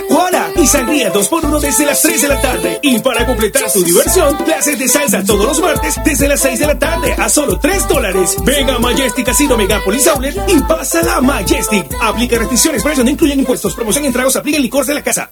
[0.09, 2.79] cuara y sangría 2x1 desde las 3 de la tarde.
[2.83, 6.67] Y para completar tu diversión, clases de salsa todos los martes desde las 6 de
[6.67, 8.37] la tarde a solo 3 dólares.
[8.45, 11.87] Venga a Majestic Casino Megapolis Outlet y pásala a Majestic.
[12.01, 13.75] Aplica restricciones, precios no incluyen impuestos.
[13.75, 15.31] Promoción en tragos, aplica en licores de la casa.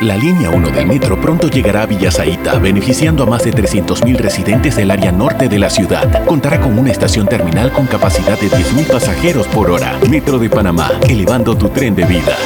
[0.00, 4.76] La línea 1 del metro pronto llegará a Villasaita, beneficiando a más de 300.000 residentes
[4.76, 6.24] del área norte de la ciudad.
[6.24, 9.98] Contará con una estación terminal con capacidad de 10.000 pasajeros por hora.
[10.08, 12.36] Metro de Panamá, elevando tu tren de vida.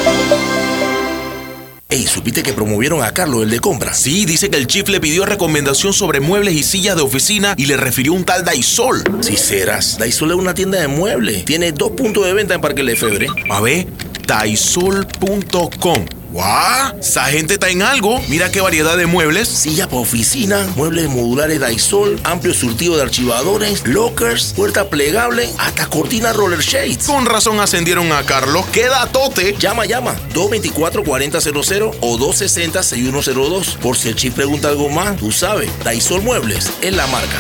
[1.93, 3.93] Ey, ¿supiste que promovieron a Carlos, el de compra?
[3.93, 7.67] Sí, dice que el chief le pidió recomendación sobre muebles y sillas de oficina y
[7.67, 9.05] le refirió un tal Daisol.
[9.21, 11.45] Si serás, Daisol es una tienda de muebles.
[11.45, 13.27] Tiene dos puntos de venta en Parque Lefebvre.
[13.51, 13.89] A ver,
[14.27, 16.07] daisol.com.
[16.33, 16.99] ¡Guau!
[16.99, 18.19] Esa gente está en algo.
[18.27, 19.49] Mira qué variedad de muebles.
[19.49, 26.33] Silla para oficina, muebles modulares Daisol, amplio surtido de archivadores, lockers, puerta plegable, hasta cortina
[26.33, 27.05] roller shades.
[27.07, 28.65] Con razón ascendieron a Carlos.
[28.73, 29.55] ¡Qué datote!
[29.59, 30.15] Llama, llama.
[30.33, 33.77] 224-4000 o 260-6102.
[33.77, 35.71] Por si el chip pregunta algo más, tú sabes.
[35.85, 37.39] Daisol Muebles es la marca.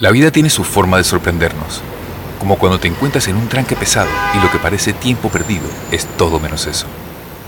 [0.00, 1.80] La vida tiene su forma de sorprendernos,
[2.40, 6.06] como cuando te encuentras en un tranque pesado y lo que parece tiempo perdido es
[6.16, 6.86] todo menos eso.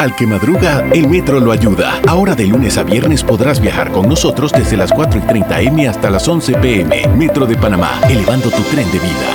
[0.00, 2.00] Al que madruga, el metro lo ayuda.
[2.08, 5.86] Ahora de lunes a viernes podrás viajar con nosotros desde las 4 y 30 M
[5.86, 7.06] hasta las 11 PM.
[7.18, 9.28] Metro de Panamá, elevando tu tren de vida.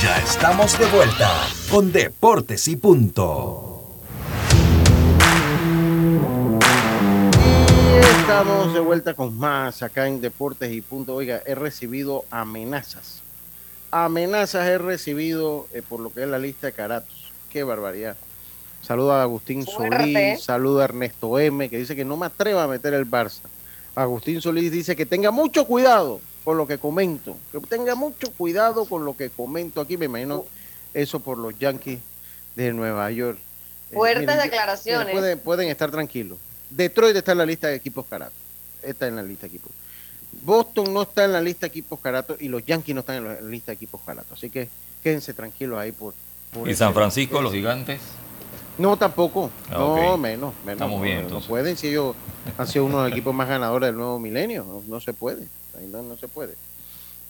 [0.00, 1.28] Ya estamos de vuelta
[1.68, 3.82] con Deportes y Punto.
[7.92, 11.16] Y estamos de vuelta con más acá en Deportes y Punto.
[11.16, 13.24] Oiga, he recibido amenazas.
[13.90, 17.32] Amenazas he recibido eh, por lo que es la lista de Caratos.
[17.50, 18.16] Qué barbaridad.
[18.86, 19.96] Saluda a Agustín Fuerte.
[19.96, 23.40] Solís, saluda a Ernesto M, que dice que no me atreva a meter el Barça.
[23.96, 28.84] Agustín Solís dice que tenga mucho cuidado con lo que comento, que tenga mucho cuidado
[28.84, 29.96] con lo que comento aquí.
[29.96, 30.44] Me imagino
[30.94, 31.98] eso por los Yankees
[32.54, 33.38] de Nueva York.
[33.90, 35.06] Eh, Fuertes miren, declaraciones.
[35.06, 36.38] miren, pueden, pueden estar tranquilos.
[36.70, 38.38] Detroit está en la lista de equipos Caratos.
[38.84, 39.72] Está en la lista de equipos.
[40.42, 43.24] Boston no está en la lista de equipos Caratos y los Yankees no están en
[43.24, 44.38] la lista de equipos Caratos.
[44.38, 44.68] Así que
[45.02, 46.14] quédense tranquilos ahí por.
[46.52, 46.94] por ¿Y ese San.
[46.94, 48.00] Francisco, los gigantes?
[48.78, 49.50] No, tampoco.
[49.70, 50.72] Ah, no, menos, menos.
[50.72, 52.14] Estamos bien, no, pueden si ellos
[52.58, 54.64] han sido uno de los equipos más ganadores del nuevo milenio.
[54.64, 55.46] No, no se puede.
[55.78, 56.54] Ahí no, no se puede.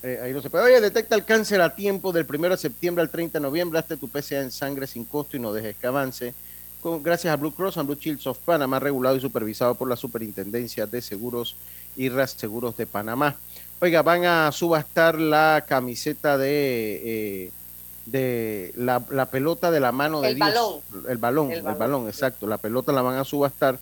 [0.02, 0.64] Eh, ahí no se puede.
[0.64, 3.78] Oye, detecta el cáncer a tiempo del 1 de septiembre al 30 de noviembre.
[3.78, 6.34] Hazte tu PCA en sangre sin costo y no dejes que avance.
[6.80, 9.96] Con, gracias a Blue Cross and Blue Shields of Panama, regulado y supervisado por la
[9.96, 11.56] Superintendencia de Seguros
[11.96, 13.36] y Seguros de Panamá.
[13.80, 17.50] Oiga, van a subastar la camiseta de, eh,
[18.06, 20.48] de la, la, pelota de la mano de el Dios.
[20.48, 20.80] Balón.
[21.08, 21.50] El balón.
[21.50, 21.78] El El balón.
[21.78, 22.46] balón, exacto.
[22.46, 23.78] La pelota la van a subastar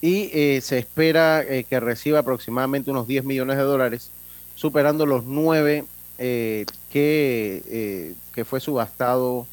[0.00, 4.10] y eh, se espera eh, que reciba aproximadamente unos 10 millones de dólares,
[4.54, 5.84] superando los 9
[6.18, 9.46] eh, que, que fue subastado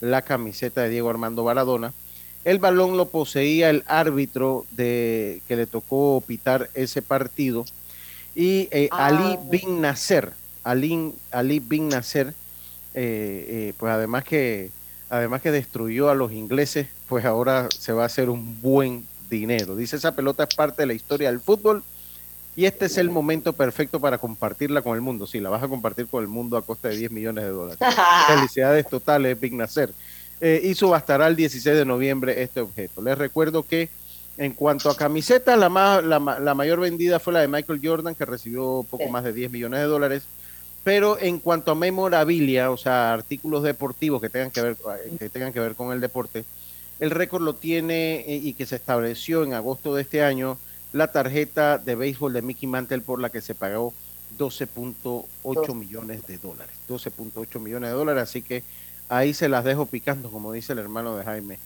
[0.00, 1.92] la camiseta de Diego Armando Baradona.
[2.44, 7.64] El balón lo poseía el árbitro de que le tocó pitar ese partido
[8.34, 9.06] y Ah.
[9.06, 12.34] Ali Bin Nasser, Ali, Ali Bin Nasser,
[12.94, 14.70] eh, eh, pues además que
[15.10, 19.76] además que destruyó a los ingleses, pues ahora se va a hacer un buen dinero.
[19.76, 21.82] Dice esa pelota es parte de la historia del fútbol
[22.56, 25.26] y este es el momento perfecto para compartirla con el mundo.
[25.26, 27.78] Sí, la vas a compartir con el mundo a costa de 10 millones de dólares.
[28.28, 29.92] Felicidades totales, Big Nasser.
[30.40, 33.00] Eh, y subastará el 16 de noviembre este objeto.
[33.02, 33.88] Les recuerdo que
[34.36, 37.80] en cuanto a camisetas, la, más, la, ma- la mayor vendida fue la de Michael
[37.82, 39.10] Jordan, que recibió poco Sí.
[39.10, 40.24] más de 10 millones de dólares.
[40.84, 44.76] Pero en cuanto a memorabilia, o sea, artículos deportivos que tengan que ver,
[45.18, 46.44] que tengan que ver con el deporte,
[47.00, 50.58] el récord lo tiene eh, y que se estableció en agosto de este año
[50.92, 53.92] la tarjeta de béisbol de Mickey Mantle por la que se pagó
[54.38, 56.74] 12.8 millones de dólares.
[56.88, 58.62] 12.8 millones de dólares, así que
[59.08, 61.58] ahí se las dejo picando, como dice el hermano de Jaime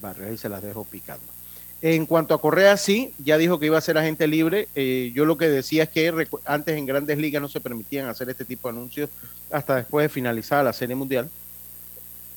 [0.00, 1.39] Barrio, ahí se las dejo picando.
[1.82, 4.68] En cuanto a Correa, sí, ya dijo que iba a ser agente libre.
[4.74, 6.12] Eh, yo lo que decía es que
[6.44, 9.08] antes en grandes ligas no se permitían hacer este tipo de anuncios
[9.50, 11.30] hasta después de finalizar la Serie Mundial.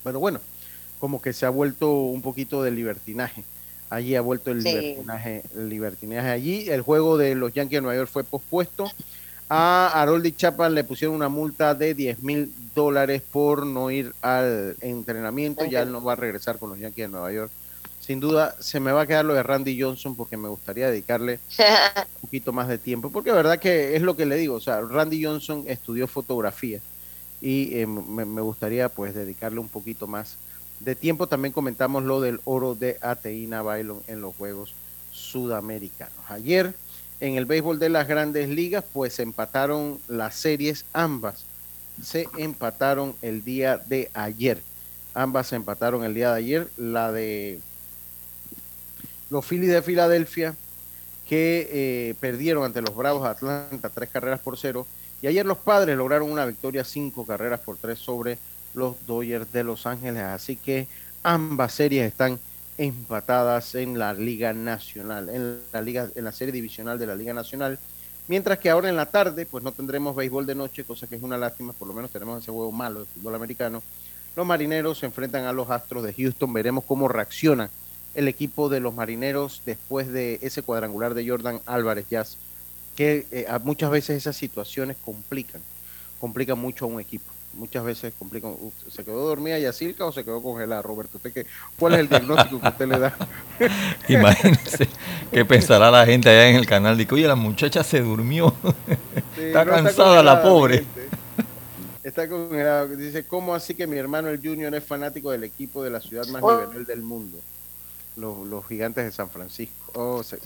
[0.03, 0.39] Pero bueno,
[0.99, 3.43] como que se ha vuelto un poquito de libertinaje.
[3.89, 4.69] Allí ha vuelto el Sí.
[4.69, 6.69] libertinaje, el libertinaje allí.
[6.69, 8.89] El juego de los Yankees de Nueva York fue pospuesto.
[9.49, 14.77] A Haroldi Chapman le pusieron una multa de 10 mil dólares por no ir al
[14.79, 15.65] entrenamiento.
[15.65, 17.51] Ya él no va a regresar con los Yankees de Nueva York.
[18.05, 21.39] Sin duda, se me va a quedar lo de Randy Johnson porque me gustaría dedicarle
[22.15, 23.09] un poquito más de tiempo.
[23.09, 24.55] Porque de verdad que es lo que le digo.
[24.55, 26.81] O sea, Randy Johnson estudió fotografía
[27.39, 30.35] y eh, me, me gustaría pues dedicarle un poquito más
[30.81, 31.27] de tiempo.
[31.27, 34.73] También comentamos lo del oro de Ateína Bailon en los Juegos
[35.13, 36.13] Sudamericanos.
[36.27, 36.73] Ayer
[37.21, 41.45] en el béisbol de las grandes ligas pues se empataron las series ambas.
[42.03, 44.61] Se empataron el día de ayer.
[45.13, 46.67] Ambas se empataron el día de ayer.
[46.75, 47.61] La de
[49.33, 50.55] los Phillies de Filadelfia
[51.27, 54.85] que eh, perdieron ante los Bravos de Atlanta tres carreras por cero.
[55.23, 58.37] Y ayer los padres lograron una victoria cinco carreras por tres sobre
[58.75, 60.21] los Dodgers de Los Ángeles.
[60.21, 60.87] Así que
[61.23, 62.39] ambas series están
[62.77, 67.33] empatadas en la Liga Nacional, en la Liga, en la serie divisional de la Liga
[67.33, 67.79] Nacional.
[68.27, 71.23] Mientras que ahora en la tarde, pues no tendremos béisbol de noche, cosa que es
[71.23, 73.81] una lástima, por lo menos tenemos ese juego malo de fútbol americano.
[74.35, 77.71] Los marineros se enfrentan a los Astros de Houston, veremos cómo reacciona
[78.15, 82.37] el equipo de los marineros después de ese cuadrangular de Jordan Álvarez Jazz,
[82.95, 85.61] que eh, a- muchas veces esas situaciones complican,
[86.19, 87.25] complican mucho a un equipo.
[87.55, 88.55] Muchas veces complican.
[88.91, 91.17] ¿Se quedó dormida Yacirca o se quedó congelada, Roberto?
[91.17, 91.45] ¿Usted qué,
[91.77, 93.15] ¿Cuál es el diagnóstico que usted le da?
[94.09, 94.87] Imagínense
[95.31, 96.97] qué pensará la gente allá en el canal.
[96.97, 98.55] Dice, oye, la muchacha se durmió.
[99.35, 100.77] Sí, está no, cansada la pobre.
[100.79, 101.07] gente.
[102.03, 102.87] Está congelado.
[102.89, 106.25] Dice, ¿cómo así que mi hermano el Junior es fanático del equipo de la ciudad
[106.27, 106.65] más Oh.
[106.67, 107.37] nivel del mundo?
[108.15, 109.91] Los, los gigantes de San Francisco.
[109.93, 110.39] Oh, se-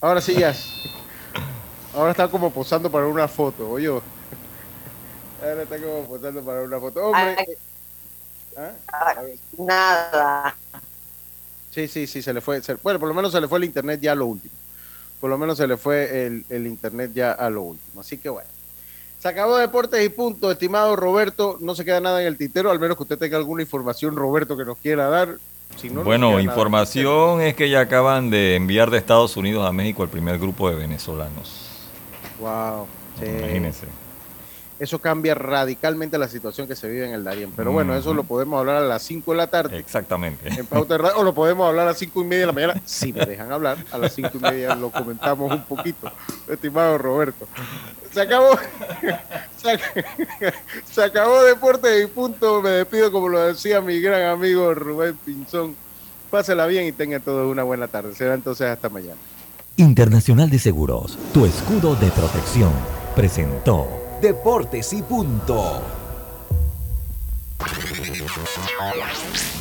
[0.00, 0.54] Ahora sí ya.
[1.94, 3.88] Ahora está como posando para una foto, oye.
[3.88, 7.06] Ahora está como posando para una foto.
[7.06, 7.36] Hombre.
[8.56, 8.74] Ay.
[8.92, 9.14] ¿Ah?
[9.58, 10.56] Nada.
[11.70, 12.60] Sí, sí, sí, se le fue.
[12.62, 14.54] se- bueno, por lo menos se le fue el internet ya a lo último.
[15.20, 18.00] Por lo menos se le fue el, el internet ya a lo último.
[18.00, 18.48] Así que bueno.
[19.20, 21.58] Se acabó Deportes y punto, estimado Roberto.
[21.60, 24.56] No se queda nada en el tintero, al menos que usted tenga alguna información, Roberto,
[24.56, 25.36] que nos quiera dar.
[25.76, 26.42] Si no, no bueno, nada.
[26.42, 30.68] información es que ya acaban de enviar de Estados Unidos a México el primer grupo
[30.68, 31.88] de venezolanos.
[32.38, 32.86] Wow.
[33.18, 33.26] sí.
[33.26, 33.99] Imagínense.
[34.80, 37.52] Eso cambia radicalmente la situación que se vive en el Darién.
[37.54, 39.78] Pero bueno, eso lo podemos hablar a las 5 de la tarde.
[39.78, 40.48] Exactamente.
[40.48, 42.52] En Pauta de Radio, o lo podemos hablar a las 5 y media de la
[42.52, 42.82] mañana.
[42.86, 46.10] Si me dejan hablar, a las 5 y media lo comentamos un poquito,
[46.48, 47.46] estimado Roberto.
[48.12, 48.58] Se acabó.
[49.60, 50.54] Se, ac-
[50.90, 52.62] se acabó Deportes y punto.
[52.62, 55.76] Me despido, como lo decía mi gran amigo Rubén Pinzón.
[56.30, 58.14] Pásela bien y tengan todos una buena tarde.
[58.14, 59.16] Será entonces hasta mañana.
[59.76, 62.72] Internacional de Seguros, tu escudo de protección,
[63.14, 65.80] presentó Deportes y punto.